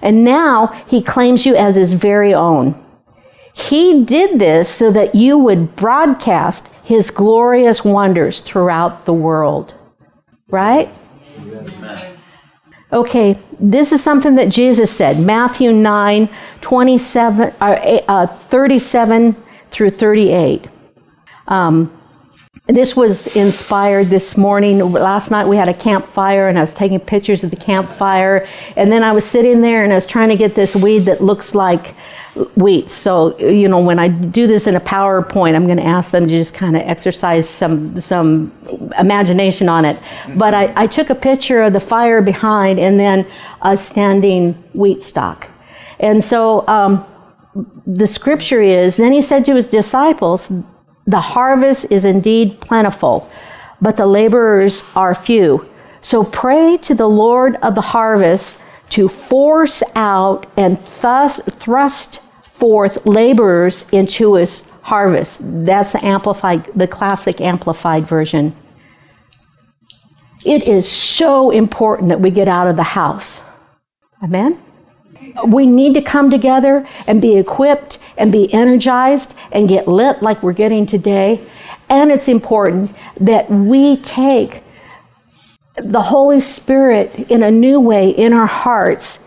And 0.00 0.24
now 0.24 0.68
he 0.86 1.02
claims 1.02 1.44
you 1.44 1.56
as 1.56 1.76
his 1.76 1.92
very 1.92 2.32
own. 2.32 2.82
He 3.54 4.04
did 4.04 4.38
this 4.38 4.68
so 4.68 4.90
that 4.92 5.14
you 5.14 5.38
would 5.38 5.76
broadcast 5.76 6.68
his 6.82 7.10
glorious 7.10 7.84
wonders 7.84 8.40
throughout 8.40 9.04
the 9.04 9.14
world. 9.14 9.74
Right? 10.48 10.92
Amen. 11.38 12.13
Okay, 12.94 13.36
this 13.58 13.90
is 13.90 14.00
something 14.04 14.36
that 14.36 14.48
Jesus 14.50 14.88
said 14.88 15.18
Matthew 15.18 15.72
9 15.72 16.28
27, 16.60 17.52
uh, 17.60 17.64
uh, 18.06 18.26
37 18.28 19.34
through 19.72 19.90
38. 19.90 20.68
Um, 21.48 21.92
this 22.66 22.96
was 22.96 23.26
inspired 23.36 24.06
this 24.06 24.38
morning. 24.38 24.78
Last 24.78 25.30
night 25.30 25.46
we 25.46 25.54
had 25.54 25.68
a 25.68 25.74
campfire 25.74 26.48
and 26.48 26.56
I 26.56 26.62
was 26.62 26.72
taking 26.72 26.98
pictures 26.98 27.44
of 27.44 27.50
the 27.50 27.56
campfire. 27.56 28.48
And 28.74 28.90
then 28.90 29.04
I 29.04 29.12
was 29.12 29.26
sitting 29.26 29.60
there 29.60 29.84
and 29.84 29.92
I 29.92 29.96
was 29.96 30.06
trying 30.06 30.30
to 30.30 30.36
get 30.36 30.54
this 30.54 30.74
weed 30.74 31.00
that 31.00 31.22
looks 31.22 31.54
like 31.54 31.94
wheat. 32.56 32.88
So, 32.88 33.38
you 33.38 33.68
know, 33.68 33.80
when 33.80 33.98
I 33.98 34.08
do 34.08 34.46
this 34.46 34.66
in 34.66 34.76
a 34.76 34.80
PowerPoint, 34.80 35.54
I'm 35.54 35.66
going 35.66 35.76
to 35.76 35.84
ask 35.84 36.10
them 36.10 36.26
to 36.26 36.30
just 36.30 36.54
kind 36.54 36.74
of 36.74 36.80
exercise 36.82 37.46
some, 37.46 38.00
some 38.00 38.50
imagination 38.98 39.68
on 39.68 39.84
it. 39.84 40.00
But 40.34 40.54
I, 40.54 40.72
I 40.74 40.86
took 40.86 41.10
a 41.10 41.14
picture 41.14 41.62
of 41.62 41.74
the 41.74 41.80
fire 41.80 42.22
behind 42.22 42.80
and 42.80 42.98
then 42.98 43.26
a 43.60 43.76
standing 43.76 44.54
wheat 44.72 45.02
stalk. 45.02 45.48
And 46.00 46.24
so 46.24 46.66
um, 46.66 47.04
the 47.86 48.06
scripture 48.06 48.62
is, 48.62 48.96
then 48.96 49.12
he 49.12 49.20
said 49.20 49.44
to 49.44 49.54
his 49.54 49.66
disciples, 49.66 50.50
the 51.06 51.20
harvest 51.20 51.90
is 51.90 52.04
indeed 52.04 52.60
plentiful, 52.60 53.30
but 53.80 53.96
the 53.96 54.06
laborers 54.06 54.84
are 54.96 55.14
few. 55.14 55.68
So 56.00 56.24
pray 56.24 56.76
to 56.78 56.94
the 56.94 57.08
Lord 57.08 57.56
of 57.62 57.74
the 57.74 57.80
harvest 57.80 58.60
to 58.90 59.08
force 59.08 59.82
out 59.94 60.46
and 60.56 60.78
thus 61.00 61.40
thrust 61.50 62.20
forth 62.42 63.04
laborers 63.06 63.88
into 63.90 64.34
his 64.34 64.68
harvest. 64.82 65.40
That's 65.42 65.92
the 65.92 66.04
amplified, 66.04 66.70
the 66.74 66.86
classic 66.86 67.40
amplified 67.40 68.06
version. 68.06 68.54
It 70.44 70.64
is 70.64 70.90
so 70.90 71.50
important 71.50 72.10
that 72.10 72.20
we 72.20 72.30
get 72.30 72.48
out 72.48 72.68
of 72.68 72.76
the 72.76 72.82
house. 72.82 73.42
Amen? 74.22 74.62
We 75.46 75.66
need 75.66 75.94
to 75.94 76.02
come 76.02 76.30
together 76.30 76.86
and 77.06 77.20
be 77.20 77.36
equipped 77.36 77.98
and 78.16 78.30
be 78.30 78.52
energized 78.52 79.34
and 79.52 79.68
get 79.68 79.88
lit 79.88 80.22
like 80.22 80.42
we're 80.42 80.52
getting 80.52 80.86
today. 80.86 81.44
And 81.88 82.10
it's 82.10 82.28
important 82.28 82.94
that 83.20 83.50
we 83.50 83.98
take 83.98 84.62
the 85.76 86.02
Holy 86.02 86.40
Spirit 86.40 87.30
in 87.30 87.42
a 87.42 87.50
new 87.50 87.80
way 87.80 88.10
in 88.10 88.32
our 88.32 88.46
hearts 88.46 89.20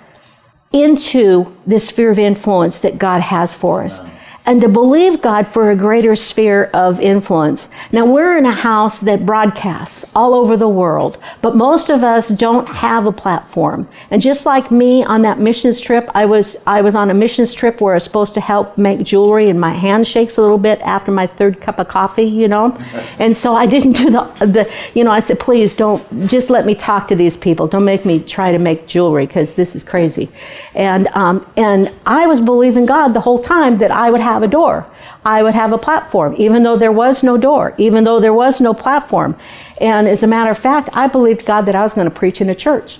into 0.71 1.55
this 1.65 1.87
sphere 1.87 2.11
of 2.11 2.19
influence 2.19 2.79
that 2.79 2.97
God 2.97 3.21
has 3.21 3.53
for 3.53 3.83
us 3.83 3.99
and 4.47 4.61
to 4.61 4.69
believe 4.69 5.21
God 5.21 5.45
for 5.45 5.71
a 5.71 5.75
greater 5.75 6.15
sphere 6.15 6.69
of 6.73 7.01
influence. 7.01 7.67
Now, 7.91 8.05
we're 8.05 8.37
in 8.37 8.45
a 8.45 8.51
house 8.51 8.99
that 9.01 9.25
broadcasts 9.25 10.09
all 10.15 10.33
over 10.33 10.55
the 10.55 10.69
world, 10.69 11.17
but 11.41 11.57
most 11.57 11.89
of 11.89 12.01
us 12.01 12.29
don't 12.29 12.65
have 12.69 13.05
a 13.05 13.11
platform. 13.11 13.89
And 14.09 14.21
just 14.21 14.45
like 14.45 14.71
me 14.71 15.03
on 15.03 15.21
that 15.23 15.37
missions 15.39 15.81
trip, 15.81 16.09
I 16.15 16.25
was, 16.25 16.55
I 16.65 16.81
was 16.81 16.95
on 16.95 17.09
a 17.09 17.13
missions 17.13 17.53
trip 17.53 17.81
where 17.81 17.93
I 17.93 17.97
was 17.97 18.05
supposed 18.05 18.33
to 18.35 18.41
help 18.41 18.77
make 18.77 19.03
jewelry, 19.03 19.49
and 19.49 19.59
my 19.59 19.73
hand 19.73 20.07
shakes 20.07 20.37
a 20.37 20.41
little 20.41 20.57
bit 20.57 20.79
after 20.79 21.11
my 21.11 21.27
third 21.27 21.59
cup 21.59 21.77
of 21.77 21.89
coffee, 21.89 22.23
you 22.23 22.47
know? 22.47 22.77
And 23.19 23.35
so 23.35 23.55
I 23.55 23.65
didn't 23.65 23.93
do 23.93 24.11
the, 24.11 24.21
the 24.39 24.71
you 24.93 25.03
know, 25.03 25.11
I 25.11 25.19
said, 25.19 25.39
please 25.39 25.73
don't, 25.73 26.03
just 26.27 26.49
let 26.49 26.65
me 26.65 26.75
talk 26.75 27.07
to 27.07 27.15
these 27.15 27.35
people. 27.35 27.67
Don't 27.67 27.83
make 27.83 28.05
me 28.05 28.19
try 28.19 28.51
to 28.51 28.59
make 28.59 28.87
jewelry 28.87 29.25
because 29.25 29.55
this 29.55 29.75
is 29.75 29.83
crazy. 29.83 30.29
And, 30.75 31.07
um, 31.09 31.45
and 31.57 31.91
I 32.05 32.27
was 32.27 32.39
believing 32.39 32.85
God 32.85 33.09
the 33.09 33.19
whole 33.19 33.41
time 33.41 33.79
that 33.79 33.91
I 33.91 34.11
would 34.11 34.21
have 34.21 34.36
have 34.37 34.43
a 34.43 34.51
door. 34.51 34.85
I 35.25 35.41
would 35.41 35.55
have 35.55 35.73
a 35.73 35.77
platform, 35.77 36.35
even 36.37 36.63
though 36.63 36.77
there 36.77 36.91
was 36.91 37.23
no 37.23 37.37
door, 37.37 37.73
even 37.77 38.03
though 38.03 38.19
there 38.19 38.33
was 38.33 38.61
no 38.61 38.73
platform. 38.73 39.35
And 39.81 40.07
as 40.07 40.21
a 40.23 40.27
matter 40.27 40.51
of 40.51 40.59
fact, 40.59 40.89
I 40.93 41.07
believed 41.07 41.45
God 41.45 41.61
that 41.61 41.75
I 41.75 41.81
was 41.81 41.93
going 41.93 42.09
to 42.09 42.15
preach 42.15 42.39
in 42.39 42.49
a 42.49 42.55
church. 42.55 42.99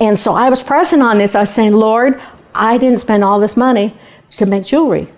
And 0.00 0.18
so 0.18 0.32
I 0.32 0.48
was 0.48 0.62
pressing 0.62 1.02
on 1.02 1.18
this. 1.18 1.34
I 1.34 1.40
was 1.40 1.50
saying, 1.50 1.72
Lord, 1.72 2.20
I 2.54 2.78
didn't 2.78 3.00
spend 3.00 3.24
all 3.24 3.38
this 3.38 3.56
money 3.56 3.94
to 4.38 4.46
make 4.46 4.64
jewelry. 4.64 5.08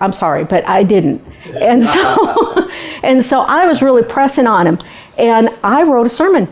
I'm 0.00 0.12
sorry, 0.12 0.44
but 0.44 0.68
I 0.68 0.82
didn't. 0.82 1.22
And 1.54 1.84
so, 1.84 2.68
and 3.04 3.24
so 3.24 3.40
I 3.42 3.66
was 3.66 3.80
really 3.80 4.02
pressing 4.02 4.48
on 4.48 4.66
him. 4.66 4.78
And 5.18 5.50
I 5.62 5.84
wrote 5.84 6.06
a 6.06 6.10
sermon 6.10 6.48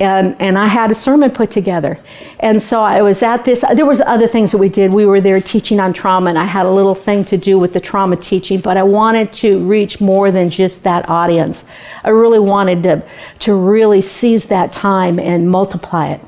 and 0.00 0.34
and 0.40 0.58
I 0.58 0.66
had 0.66 0.90
a 0.90 0.94
sermon 0.94 1.30
put 1.30 1.50
together. 1.50 1.98
And 2.40 2.60
so 2.60 2.80
I 2.80 3.02
was 3.02 3.22
at 3.22 3.44
this. 3.44 3.62
There 3.74 3.86
was 3.86 4.00
other 4.00 4.26
things 4.26 4.50
that 4.52 4.58
we 4.58 4.68
did. 4.68 4.92
We 4.92 5.06
were 5.06 5.20
there 5.20 5.40
teaching 5.40 5.78
on 5.78 5.92
trauma, 5.92 6.30
and 6.30 6.38
I 6.38 6.44
had 6.44 6.66
a 6.66 6.70
little 6.70 6.94
thing 6.94 7.24
to 7.26 7.36
do 7.36 7.58
with 7.58 7.72
the 7.72 7.80
trauma 7.80 8.16
teaching. 8.16 8.60
But 8.60 8.76
I 8.76 8.82
wanted 8.82 9.32
to 9.34 9.60
reach 9.66 10.00
more 10.00 10.30
than 10.30 10.50
just 10.50 10.82
that 10.84 11.08
audience. 11.08 11.66
I 12.02 12.08
really 12.08 12.40
wanted 12.40 12.82
to 12.84 13.02
to 13.40 13.54
really 13.54 14.02
seize 14.02 14.46
that 14.46 14.72
time 14.72 15.18
and 15.18 15.50
multiply 15.50 16.12
it. 16.12 16.20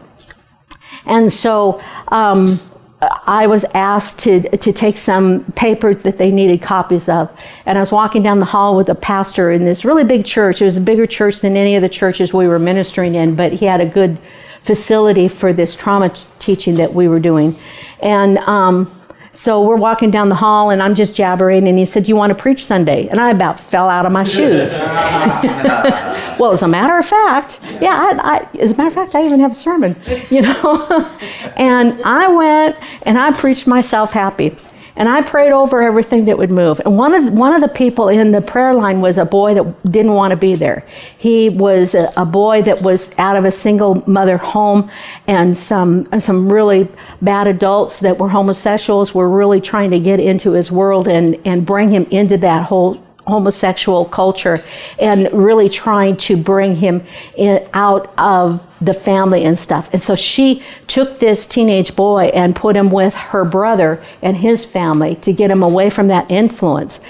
And 1.07 1.33
so. 1.33 1.81
Um, 2.09 2.61
I 3.03 3.47
was 3.47 3.65
asked 3.75 4.21
to, 4.21 4.41
to 4.57 4.73
take 4.73 4.97
some 4.97 5.45
paper 5.53 5.95
that 5.95 6.19
they 6.19 6.31
needed 6.31 6.63
copies 6.63 7.09
of. 7.09 7.31
And 7.67 7.77
I 7.77 7.81
was 7.81 7.91
walking 7.91 8.23
down 8.23 8.39
the 8.39 8.45
hall 8.45 8.77
with 8.77 8.89
a 8.89 8.95
pastor 8.95 9.51
in 9.51 9.65
this 9.65 9.85
really 9.85 10.05
big 10.05 10.25
church. 10.25 10.63
It 10.63 10.65
was 10.65 10.77
a 10.77 10.81
bigger 10.81 11.07
church 11.07 11.41
than 11.41 11.57
any 11.57 11.75
of 11.75 11.83
the 11.83 11.89
churches 11.89 12.33
we 12.33 12.47
were 12.47 12.59
ministering 12.61 13.17
in, 13.17 13.35
but 13.35 13.53
he 13.53 13.67
had 13.67 13.81
a 13.81 13.87
good 13.87 14.19
facility 14.63 15.27
for 15.27 15.53
this 15.53 15.75
trauma 15.75 16.11
t- 16.11 16.25
teaching 16.39 16.77
that 16.77 16.95
we 16.95 17.09
were 17.09 17.19
doing. 17.19 17.57
And 18.01 18.39
um, 18.39 19.02
so 19.35 19.63
we're 19.63 19.77
walking 19.77 20.11
down 20.11 20.29
the 20.29 20.35
hall, 20.35 20.71
and 20.71 20.83
I'm 20.83 20.95
just 20.95 21.17
jabbering, 21.17 21.67
and 21.67 21.79
he 21.79 21.87
said, 21.87 22.07
You 22.07 22.17
want 22.17 22.31
to 22.31 22.35
preach 22.35 22.65
Sunday? 22.65 23.09
And 23.09 23.19
I 23.19 23.31
about 23.31 23.59
fell 23.59 23.89
out 23.89 24.05
of 24.05 24.13
my 24.13 24.25
shoes. 24.25 24.73
well, 26.39 26.53
as 26.53 26.63
a 26.63 26.69
matter 26.69 26.99
of 26.99 27.07
fact, 27.07 27.59
yeah, 27.81 28.19
I, 28.23 28.37
I, 28.37 28.59
as 28.59 28.73
a 28.73 28.77
matter 28.77 28.89
of 28.89 28.95
fact, 28.95 29.15
I 29.15 29.25
even 29.25 29.41
have 29.41 29.53
a 29.53 29.55
sermon, 29.55 29.97
you 30.31 30.43
know. 30.43 31.11
and 31.57 32.01
I 32.05 32.29
went 32.29 32.77
and 33.03 33.19
I 33.19 33.33
preached 33.33 33.67
myself 33.67 34.13
happy. 34.13 34.55
And 34.97 35.09
I 35.09 35.23
prayed 35.23 35.53
over 35.53 35.83
everything 35.83 36.27
that 36.27 36.37
would 36.37 36.51
move. 36.51 36.81
And 36.85 36.99
one 36.99 37.15
of 37.15 37.33
one 37.33 37.55
of 37.55 37.63
the 37.63 37.75
people 37.75 38.09
in 38.09 38.31
the 38.31 38.43
prayer 38.43 38.75
line 38.75 39.01
was 39.01 39.19
a 39.19 39.25
boy 39.25 39.55
that 39.55 39.91
didn't 39.91 40.15
want 40.15 40.33
to 40.33 40.37
be 40.37 40.55
there. 40.55 40.87
He 41.19 41.49
was 41.49 41.95
a, 41.95 42.13
a 42.17 42.27
boy 42.27 42.63
that 42.63 42.83
was 42.83 43.13
out 43.19 43.37
of 43.37 43.45
a 43.45 43.51
single 43.51 44.03
mother 44.09 44.37
home, 44.37 44.91
and 45.27 45.57
some 45.57 46.09
some 46.21 46.53
really 46.53 46.89
bad 47.23 47.47
adults 47.47 48.01
that 48.01 48.19
were 48.19 48.29
homosexuals 48.29 49.15
were 49.15 49.31
really 49.31 49.61
trying 49.61 49.91
to 49.91 50.01
get 50.01 50.21
into 50.21 50.53
his 50.53 50.71
world 50.71 51.09
and 51.09 51.41
and 51.47 51.65
bring 51.65 51.89
him 51.89 52.05
into 52.11 52.37
that 52.39 52.65
whole 52.65 53.03
homosexual 53.33 54.05
culture 54.05 54.63
and 54.99 55.19
really 55.33 55.69
trying 55.69 56.17
to 56.17 56.37
bring 56.37 56.75
him 56.75 57.03
in, 57.37 57.67
out 57.73 58.13
of 58.19 58.61
the 58.81 58.95
family 58.95 59.45
and 59.45 59.59
stuff. 59.59 59.89
And 59.93 60.03
so 60.03 60.15
she 60.15 60.63
took 60.87 61.19
this 61.19 61.47
teenage 61.47 61.97
boy 61.97 62.25
and 62.35 62.55
put 62.55 62.77
him 62.77 62.91
with 62.91 63.15
her 63.15 63.45
brother 63.45 64.05
and 64.21 64.37
his 64.37 64.65
family 64.65 65.15
to 65.17 65.33
get 65.33 65.51
him 65.51 65.63
away 65.63 65.89
from 65.91 66.09
that 66.09 66.31
influence. 66.31 67.01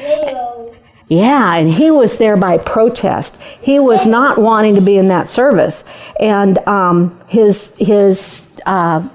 Yeah, 1.09 1.57
and 1.57 1.69
he 1.69 1.91
was 1.91 2.17
there 2.17 2.37
by 2.37 2.57
protest. 2.59 3.39
He 3.61 3.79
was 3.79 4.07
not 4.07 4.39
wanting 4.39 4.77
to 4.77 4.81
be 4.81 4.97
in 4.97 5.09
that 5.09 5.29
service, 5.29 5.85
and 6.19 6.57
um, 6.67 7.21
his 7.27 7.75
his 7.77 8.49
uh, 8.65 9.07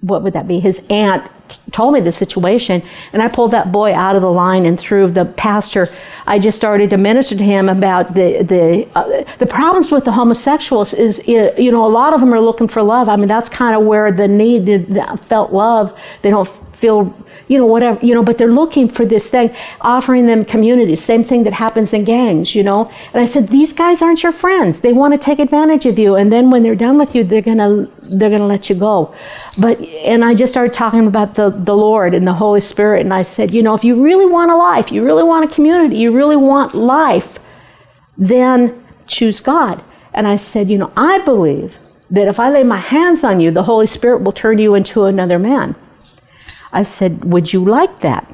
what 0.00 0.22
would 0.22 0.34
that 0.34 0.46
be? 0.46 0.60
His 0.60 0.86
aunt 0.88 1.28
told 1.72 1.94
me 1.94 2.00
the 2.00 2.12
situation, 2.12 2.82
and 3.12 3.22
I 3.22 3.28
pulled 3.28 3.50
that 3.52 3.72
boy 3.72 3.92
out 3.94 4.16
of 4.16 4.22
the 4.22 4.30
line 4.30 4.66
and 4.66 4.78
through 4.78 5.12
the 5.12 5.24
pastor. 5.24 5.88
I 6.26 6.38
just 6.38 6.56
started 6.56 6.90
to 6.90 6.98
minister 6.98 7.36
to 7.36 7.44
him 7.44 7.68
about 7.68 8.14
the 8.14 8.42
the 8.42 8.88
uh, 8.94 9.24
the 9.38 9.46
problems 9.46 9.90
with 9.90 10.04
the 10.04 10.12
homosexuals. 10.12 10.94
Is 10.94 11.26
you 11.26 11.70
know 11.70 11.84
a 11.84 11.88
lot 11.88 12.14
of 12.14 12.20
them 12.20 12.32
are 12.32 12.40
looking 12.40 12.68
for 12.68 12.82
love. 12.82 13.08
I 13.08 13.16
mean 13.16 13.28
that's 13.28 13.48
kind 13.48 13.76
of 13.76 13.84
where 13.86 14.10
the 14.12 14.28
need 14.28 14.88
felt 15.22 15.52
love. 15.52 15.98
They 16.22 16.30
don't 16.30 16.48
feel 16.78 17.14
you 17.48 17.56
know, 17.56 17.66
whatever, 17.66 17.98
you 18.04 18.14
know, 18.14 18.22
but 18.22 18.38
they're 18.38 18.52
looking 18.52 18.88
for 18.88 19.04
this 19.04 19.28
thing, 19.28 19.54
offering 19.80 20.26
them 20.26 20.44
community. 20.44 20.94
Same 20.94 21.24
thing 21.24 21.44
that 21.44 21.54
happens 21.54 21.92
in 21.94 22.04
gangs, 22.04 22.54
you 22.54 22.62
know. 22.62 22.90
And 23.12 23.22
I 23.22 23.24
said, 23.24 23.48
these 23.48 23.72
guys 23.72 24.02
aren't 24.02 24.22
your 24.22 24.32
friends. 24.32 24.80
They 24.80 24.92
want 24.92 25.14
to 25.14 25.18
take 25.18 25.38
advantage 25.38 25.86
of 25.86 25.98
you. 25.98 26.14
And 26.14 26.32
then 26.32 26.50
when 26.50 26.62
they're 26.62 26.74
done 26.74 26.98
with 26.98 27.14
you, 27.14 27.24
they're 27.24 27.42
gonna 27.42 27.88
they're 28.12 28.30
gonna 28.30 28.46
let 28.46 28.68
you 28.68 28.76
go. 28.76 29.14
But 29.58 29.80
and 29.80 30.24
I 30.24 30.34
just 30.34 30.52
started 30.52 30.74
talking 30.74 31.06
about 31.06 31.34
the, 31.34 31.50
the 31.50 31.74
Lord 31.74 32.14
and 32.14 32.26
the 32.26 32.34
Holy 32.34 32.60
Spirit. 32.60 33.00
And 33.00 33.14
I 33.14 33.22
said, 33.22 33.52
you 33.52 33.62
know, 33.62 33.74
if 33.74 33.82
you 33.82 34.02
really 34.02 34.26
want 34.26 34.50
a 34.50 34.56
life, 34.56 34.92
you 34.92 35.04
really 35.04 35.24
want 35.24 35.50
a 35.50 35.54
community, 35.54 35.96
you 35.96 36.14
really 36.14 36.36
want 36.36 36.74
life, 36.74 37.38
then 38.18 38.86
choose 39.06 39.40
God. 39.40 39.82
And 40.12 40.26
I 40.26 40.36
said, 40.36 40.68
you 40.68 40.76
know, 40.76 40.92
I 40.96 41.18
believe 41.20 41.78
that 42.10 42.28
if 42.28 42.40
I 42.40 42.50
lay 42.50 42.62
my 42.62 42.78
hands 42.78 43.24
on 43.24 43.40
you, 43.40 43.50
the 43.50 43.62
Holy 43.62 43.86
Spirit 43.86 44.22
will 44.22 44.32
turn 44.32 44.58
you 44.58 44.74
into 44.74 45.04
another 45.04 45.38
man. 45.38 45.74
I 46.72 46.82
said, 46.82 47.24
Would 47.24 47.52
you 47.52 47.64
like 47.64 48.00
that? 48.00 48.26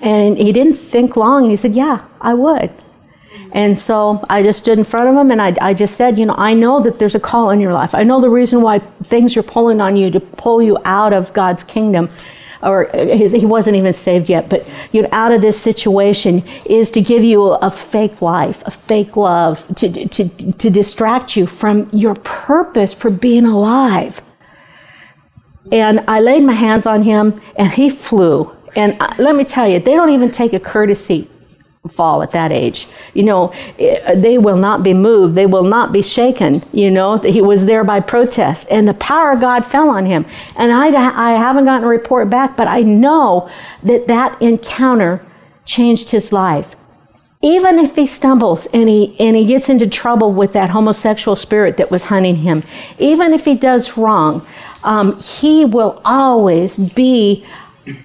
And 0.00 0.36
he 0.36 0.52
didn't 0.52 0.76
think 0.76 1.16
long. 1.16 1.50
He 1.50 1.56
said, 1.56 1.74
Yeah, 1.74 2.04
I 2.20 2.34
would. 2.34 2.70
And 3.52 3.78
so 3.78 4.24
I 4.28 4.42
just 4.42 4.58
stood 4.58 4.78
in 4.78 4.84
front 4.84 5.08
of 5.08 5.16
him 5.16 5.30
and 5.30 5.40
I, 5.40 5.56
I 5.60 5.74
just 5.74 5.96
said, 5.96 6.18
You 6.18 6.26
know, 6.26 6.34
I 6.36 6.54
know 6.54 6.82
that 6.82 6.98
there's 6.98 7.14
a 7.14 7.20
call 7.20 7.50
in 7.50 7.60
your 7.60 7.72
life. 7.72 7.94
I 7.94 8.02
know 8.02 8.20
the 8.20 8.30
reason 8.30 8.62
why 8.62 8.80
things 9.04 9.36
are 9.36 9.42
pulling 9.42 9.80
on 9.80 9.96
you 9.96 10.10
to 10.10 10.20
pull 10.20 10.62
you 10.62 10.76
out 10.84 11.12
of 11.12 11.32
God's 11.32 11.62
kingdom. 11.62 12.08
Or 12.62 12.84
his, 12.94 13.32
he 13.32 13.44
wasn't 13.44 13.76
even 13.76 13.92
saved 13.92 14.30
yet, 14.30 14.48
but 14.48 14.66
you 14.90 15.02
know, 15.02 15.08
out 15.12 15.32
of 15.32 15.42
this 15.42 15.60
situation 15.60 16.42
is 16.64 16.90
to 16.92 17.02
give 17.02 17.22
you 17.22 17.42
a, 17.42 17.58
a 17.58 17.70
fake 17.70 18.22
life, 18.22 18.62
a 18.64 18.70
fake 18.70 19.18
love, 19.18 19.66
to, 19.76 20.08
to, 20.08 20.28
to 20.52 20.70
distract 20.70 21.36
you 21.36 21.46
from 21.46 21.90
your 21.92 22.14
purpose 22.14 22.94
for 22.94 23.10
being 23.10 23.44
alive. 23.44 24.22
And 25.72 26.04
I 26.08 26.20
laid 26.20 26.42
my 26.42 26.52
hands 26.52 26.86
on 26.86 27.02
him, 27.02 27.40
and 27.56 27.70
he 27.70 27.88
flew. 27.88 28.54
And 28.76 28.98
let 29.18 29.36
me 29.36 29.44
tell 29.44 29.68
you, 29.68 29.78
they 29.78 29.94
don't 29.94 30.10
even 30.10 30.30
take 30.30 30.52
a 30.52 30.60
courtesy 30.60 31.28
fall 31.90 32.22
at 32.22 32.30
that 32.30 32.50
age. 32.50 32.88
You 33.12 33.24
know, 33.24 33.52
eh, 33.78 34.14
they 34.14 34.38
will 34.38 34.56
not 34.56 34.82
be 34.82 34.94
moved. 34.94 35.34
They 35.34 35.46
will 35.46 35.64
not 35.64 35.92
be 35.92 36.02
shaken. 36.02 36.62
You 36.72 36.90
know, 36.90 37.18
he 37.18 37.42
was 37.42 37.66
there 37.66 37.84
by 37.84 38.00
protest, 38.00 38.68
and 38.70 38.88
the 38.88 38.94
power 38.94 39.32
of 39.32 39.40
God 39.40 39.64
fell 39.64 39.90
on 39.90 40.06
him. 40.06 40.24
And 40.56 40.72
I, 40.72 40.86
I 40.88 41.32
haven't 41.32 41.66
gotten 41.66 41.84
a 41.84 41.88
report 41.88 42.30
back, 42.30 42.56
but 42.56 42.68
I 42.68 42.80
know 42.82 43.50
that 43.82 44.06
that 44.06 44.40
encounter 44.40 45.24
changed 45.64 46.10
his 46.10 46.32
life. 46.32 46.74
Even 47.42 47.78
if 47.78 47.94
he 47.94 48.06
stumbles 48.06 48.64
and 48.72 48.88
he, 48.88 49.14
and 49.20 49.36
he 49.36 49.44
gets 49.44 49.68
into 49.68 49.86
trouble 49.86 50.32
with 50.32 50.54
that 50.54 50.70
homosexual 50.70 51.36
spirit 51.36 51.76
that 51.76 51.90
was 51.90 52.04
hunting 52.04 52.36
him, 52.36 52.62
even 52.98 53.34
if 53.34 53.44
he 53.44 53.54
does 53.54 53.98
wrong, 53.98 54.46
um, 54.84 55.18
he 55.20 55.64
will 55.64 56.00
always 56.04 56.76
be 56.76 57.44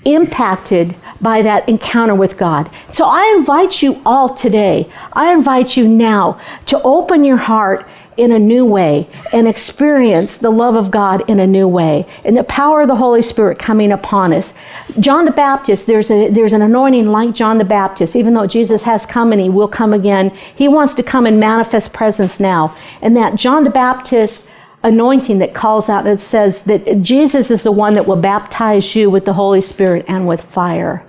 impacted 0.06 0.96
by 1.22 1.42
that 1.42 1.68
encounter 1.70 2.16
with 2.16 2.38
God. 2.38 2.70
So 2.92 3.06
I 3.06 3.36
invite 3.38 3.82
you 3.82 4.02
all 4.06 4.34
today, 4.34 4.90
I 5.14 5.32
invite 5.32 5.78
you 5.78 5.88
now 5.88 6.40
to 6.68 6.82
open 6.84 7.24
your 7.24 7.38
heart 7.38 7.86
in 8.20 8.34
a 8.34 8.40
new 8.40 8.66
way 8.66 9.08
and 9.32 9.48
experience 9.48 10.36
the 10.38 10.50
love 10.50 10.76
of 10.76 10.92
God 10.92 11.30
in 11.30 11.40
a 11.40 11.48
new 11.48 11.70
way 11.70 12.06
and 12.26 12.36
the 12.36 12.44
power 12.44 12.82
of 12.82 12.90
the 12.90 12.96
Holy 12.96 13.22
Spirit 13.22 13.58
coming 13.58 13.94
upon 13.94 14.34
us. 14.34 14.54
John 15.00 15.24
the 15.24 15.32
Baptist, 15.32 15.88
there's, 15.88 16.12
a, 16.12 16.28
there's 16.28 16.52
an 16.52 16.62
anointing 16.62 17.08
like 17.08 17.34
John 17.34 17.58
the 17.58 17.64
Baptist. 17.64 18.18
Even 18.18 18.34
though 18.34 18.46
Jesus 18.46 18.84
has 18.84 19.06
come 19.06 19.32
and 19.32 19.40
he 19.40 19.50
will 19.50 19.70
come 19.70 19.94
again, 19.94 20.32
he 20.54 20.68
wants 20.68 20.96
to 20.96 21.04
come 21.04 21.26
and 21.26 21.40
manifest 21.40 21.94
presence 21.94 22.42
now. 22.42 22.76
And 23.02 23.16
that 23.16 23.36
John 23.36 23.64
the 23.64 23.70
Baptist 23.70 24.50
anointing 24.84 25.40
that 25.40 25.54
calls 25.54 25.90
out 25.90 26.08
and 26.08 26.20
says 26.20 26.64
that 26.64 27.02
Jesus 27.02 27.52
is 27.52 27.64
the 27.64 27.72
one 27.72 27.94
that 27.96 28.08
will 28.08 28.16
baptize 28.16 28.96
you 28.96 29.10
with 29.10 29.26
the 29.26 29.34
Holy 29.34 29.62
Spirit 29.62 30.06
and 30.08 30.28
with 30.28 30.42
fire 30.42 31.04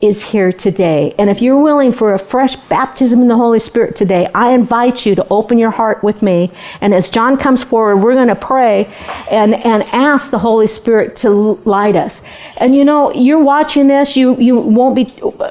is 0.00 0.22
here 0.22 0.50
today. 0.50 1.14
And 1.18 1.28
if 1.28 1.42
you're 1.42 1.60
willing 1.60 1.92
for 1.92 2.14
a 2.14 2.18
fresh 2.18 2.56
baptism 2.56 3.20
in 3.20 3.28
the 3.28 3.36
Holy 3.36 3.58
Spirit 3.58 3.96
today, 3.96 4.28
I 4.34 4.52
invite 4.52 5.04
you 5.04 5.14
to 5.14 5.26
open 5.28 5.58
your 5.58 5.70
heart 5.70 6.02
with 6.02 6.22
me. 6.22 6.50
And 6.80 6.94
as 6.94 7.10
John 7.10 7.36
comes 7.36 7.62
forward, 7.62 7.98
we're 7.98 8.14
going 8.14 8.28
to 8.28 8.34
pray 8.34 8.86
and, 9.30 9.54
and 9.54 9.82
ask 9.92 10.30
the 10.30 10.38
Holy 10.38 10.68
Spirit 10.68 11.16
to 11.16 11.28
light 11.66 11.96
us. 11.96 12.24
And 12.56 12.74
you 12.74 12.82
know, 12.82 13.12
you're 13.12 13.42
watching 13.42 13.88
this, 13.88 14.16
you, 14.16 14.36
you 14.38 14.54
won't 14.56 14.94
be 14.94 15.06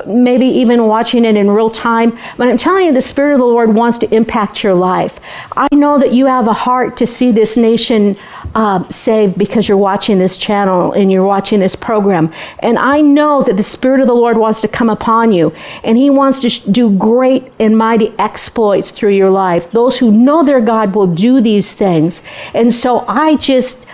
maybe 0.07 0.47
even 0.47 0.85
watching 0.85 1.25
it 1.25 1.35
in 1.35 1.51
real 1.51 1.69
time, 1.69 2.17
but 2.37 2.47
I'm 2.47 2.57
telling 2.57 2.87
you, 2.87 2.93
the 2.93 3.03
Spirit 3.03 3.33
of 3.33 3.39
the 3.39 3.45
Lord 3.45 3.75
wants 3.75 3.99
to 3.99 4.13
impact 4.13 4.63
your 4.63 4.73
life. 4.73 5.19
I 5.55 5.67
know 5.71 5.99
that 5.99 6.11
you 6.11 6.25
have 6.25 6.47
a 6.47 6.53
heart 6.53 6.97
to 6.97 7.07
see 7.07 7.31
this 7.31 7.55
nation 7.55 8.17
uh, 8.55 8.87
saved 8.89 9.37
because 9.37 9.67
you're 9.67 9.77
watching 9.77 10.17
this 10.17 10.37
channel 10.37 10.91
and 10.93 11.11
you're 11.11 11.25
watching 11.25 11.59
this 11.59 11.75
program. 11.75 12.33
And 12.59 12.79
I 12.79 13.01
know 13.01 13.43
that 13.43 13.55
the 13.55 13.63
Spirit 13.63 14.01
of 14.01 14.07
the 14.07 14.13
Lord 14.13 14.38
wants 14.39 14.61
to 14.61 14.67
come 14.67 14.89
upon 14.89 15.31
you 15.31 15.53
and 15.83 15.97
He 15.97 16.09
wants 16.09 16.39
to 16.41 16.71
do 16.71 16.97
great 16.97 17.51
and 17.59 17.77
mighty 17.77 18.13
exploits 18.17 18.91
through 18.91 19.11
your 19.11 19.29
life. 19.29 19.71
Those 19.71 19.97
who 19.99 20.11
know 20.11 20.43
their 20.43 20.61
God 20.61 20.95
will 20.95 21.13
do 21.13 21.41
these 21.41 21.73
things. 21.73 22.21
And 22.53 22.73
so 22.73 23.05
I 23.07 23.35
just, 23.35 23.85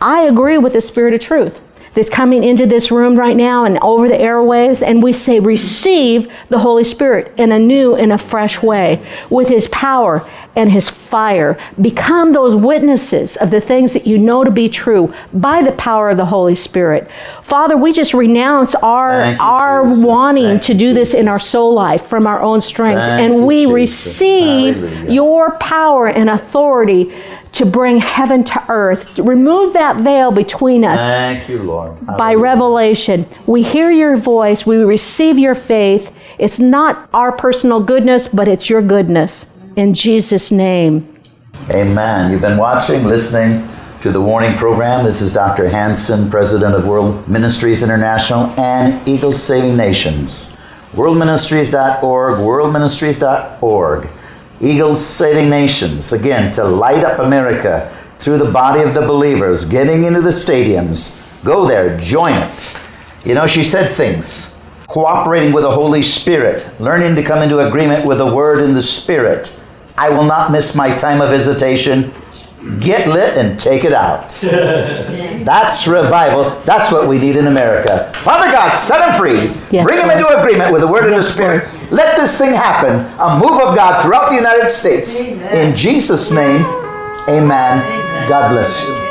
I 0.00 0.22
agree 0.22 0.58
with 0.58 0.74
the 0.74 0.80
Spirit 0.80 1.14
of 1.14 1.20
truth 1.20 1.60
that's 1.94 2.10
coming 2.10 2.44
into 2.44 2.66
this 2.66 2.90
room 2.90 3.16
right 3.16 3.36
now 3.36 3.64
and 3.64 3.78
over 3.78 4.08
the 4.08 4.20
airways, 4.20 4.82
and 4.82 5.02
we 5.02 5.12
say, 5.12 5.40
receive 5.40 6.30
the 6.48 6.58
Holy 6.58 6.84
Spirit 6.84 7.32
in 7.38 7.52
a 7.52 7.58
new 7.58 7.94
and 7.94 8.12
a 8.12 8.18
fresh 8.18 8.62
way 8.62 9.04
with 9.30 9.48
His 9.48 9.68
power 9.68 10.28
and 10.56 10.70
His 10.70 10.88
fire. 10.90 11.58
Become 11.80 12.32
those 12.32 12.54
witnesses 12.54 13.36
of 13.36 13.50
the 13.50 13.60
things 13.60 13.92
that 13.92 14.06
you 14.06 14.18
know 14.18 14.44
to 14.44 14.50
be 14.50 14.68
true 14.68 15.14
by 15.32 15.62
the 15.62 15.72
power 15.72 16.10
of 16.10 16.16
the 16.16 16.26
Holy 16.26 16.54
Spirit. 16.54 17.08
Father, 17.42 17.76
we 17.76 17.92
just 17.92 18.14
renounce 18.14 18.74
our 18.76 19.10
our 19.40 19.84
Jesus. 19.84 20.04
wanting 20.04 20.44
Thank 20.44 20.62
to 20.62 20.74
do 20.74 20.94
this 20.94 21.14
in 21.14 21.28
our 21.28 21.40
soul 21.40 21.74
life 21.74 22.06
from 22.06 22.26
our 22.26 22.40
own 22.40 22.60
strength, 22.60 23.00
Thank 23.00 23.32
and 23.32 23.46
we 23.46 23.62
Jesus. 23.62 23.74
receive 23.74 24.74
Hallelujah. 24.76 25.12
your 25.12 25.58
power 25.58 26.08
and 26.08 26.30
authority 26.30 27.12
to 27.54 27.64
bring 27.64 27.98
heaven 27.98 28.42
to 28.44 28.64
earth. 28.68 29.18
Remove 29.18 29.72
that 29.74 29.96
veil 29.98 30.30
between 30.30 30.84
us 30.84 30.98
Thank 30.98 31.48
you, 31.48 31.62
Lord. 31.62 32.04
by 32.18 32.34
revelation. 32.34 33.26
We 33.46 33.62
hear 33.62 33.90
your 33.90 34.16
voice, 34.16 34.66
we 34.66 34.76
receive 34.78 35.38
your 35.38 35.54
faith. 35.54 36.12
It's 36.38 36.58
not 36.58 37.08
our 37.14 37.32
personal 37.32 37.80
goodness, 37.80 38.28
but 38.28 38.48
it's 38.48 38.68
your 38.68 38.82
goodness. 38.82 39.46
In 39.76 39.94
Jesus' 39.94 40.50
name. 40.50 41.10
Amen. 41.70 42.32
You've 42.32 42.40
been 42.40 42.58
watching, 42.58 43.04
listening 43.04 43.66
to 44.02 44.10
the 44.10 44.20
Warning 44.20 44.56
Program. 44.56 45.04
This 45.04 45.22
is 45.22 45.32
Dr. 45.32 45.68
Hansen, 45.68 46.28
President 46.30 46.74
of 46.74 46.86
World 46.86 47.26
Ministries 47.28 47.82
International 47.82 48.46
and 48.60 49.06
Eagle 49.08 49.32
Saving 49.32 49.76
Nations. 49.76 50.56
Worldministries.org, 50.92 52.38
worldministries.org. 52.38 54.08
Eagles 54.60 55.04
Saving 55.04 55.50
Nations, 55.50 56.12
again, 56.12 56.52
to 56.52 56.64
light 56.64 57.04
up 57.04 57.18
America 57.18 57.94
through 58.18 58.38
the 58.38 58.50
body 58.50 58.82
of 58.82 58.94
the 58.94 59.02
believers, 59.02 59.64
getting 59.64 60.04
into 60.04 60.20
the 60.20 60.30
stadiums. 60.30 61.20
Go 61.44 61.66
there, 61.66 61.98
join 61.98 62.34
it. 62.34 62.78
You 63.24 63.34
know, 63.34 63.46
she 63.46 63.64
said 63.64 63.94
things. 63.94 64.60
Cooperating 64.86 65.52
with 65.52 65.64
the 65.64 65.70
Holy 65.70 66.02
Spirit, 66.02 66.68
learning 66.80 67.16
to 67.16 67.22
come 67.22 67.42
into 67.42 67.66
agreement 67.66 68.06
with 68.06 68.18
the 68.18 68.34
Word 68.34 68.60
and 68.60 68.76
the 68.76 68.82
Spirit. 68.82 69.58
I 69.96 70.08
will 70.10 70.24
not 70.24 70.52
miss 70.52 70.74
my 70.74 70.94
time 70.96 71.20
of 71.20 71.30
visitation. 71.30 72.12
Get 72.80 73.08
lit 73.08 73.36
and 73.36 73.60
take 73.60 73.84
it 73.84 73.92
out. 73.92 74.30
That's 75.44 75.86
revival. 75.86 76.58
That's 76.64 76.90
what 76.90 77.06
we 77.06 77.18
need 77.18 77.36
in 77.36 77.46
America. 77.46 78.10
Father 78.22 78.50
God, 78.50 78.74
set 78.74 79.00
them 79.00 79.20
free. 79.20 79.52
Yes, 79.70 79.84
Bring 79.84 79.98
them 79.98 80.10
into 80.10 80.26
agreement 80.28 80.72
with 80.72 80.80
the 80.80 80.88
Word 80.88 81.04
and 81.04 81.14
the 81.14 81.22
Spirit. 81.22 81.70
Lord. 81.74 81.92
Let 81.92 82.16
this 82.16 82.38
thing 82.38 82.54
happen. 82.54 82.94
A 83.20 83.38
move 83.38 83.60
of 83.60 83.76
God 83.76 84.02
throughout 84.02 84.30
the 84.30 84.36
United 84.36 84.68
States. 84.70 85.22
In 85.28 85.76
Jesus' 85.76 86.30
name, 86.30 86.64
amen. 87.28 88.28
God 88.28 88.50
bless 88.50 88.82
you. 88.82 89.03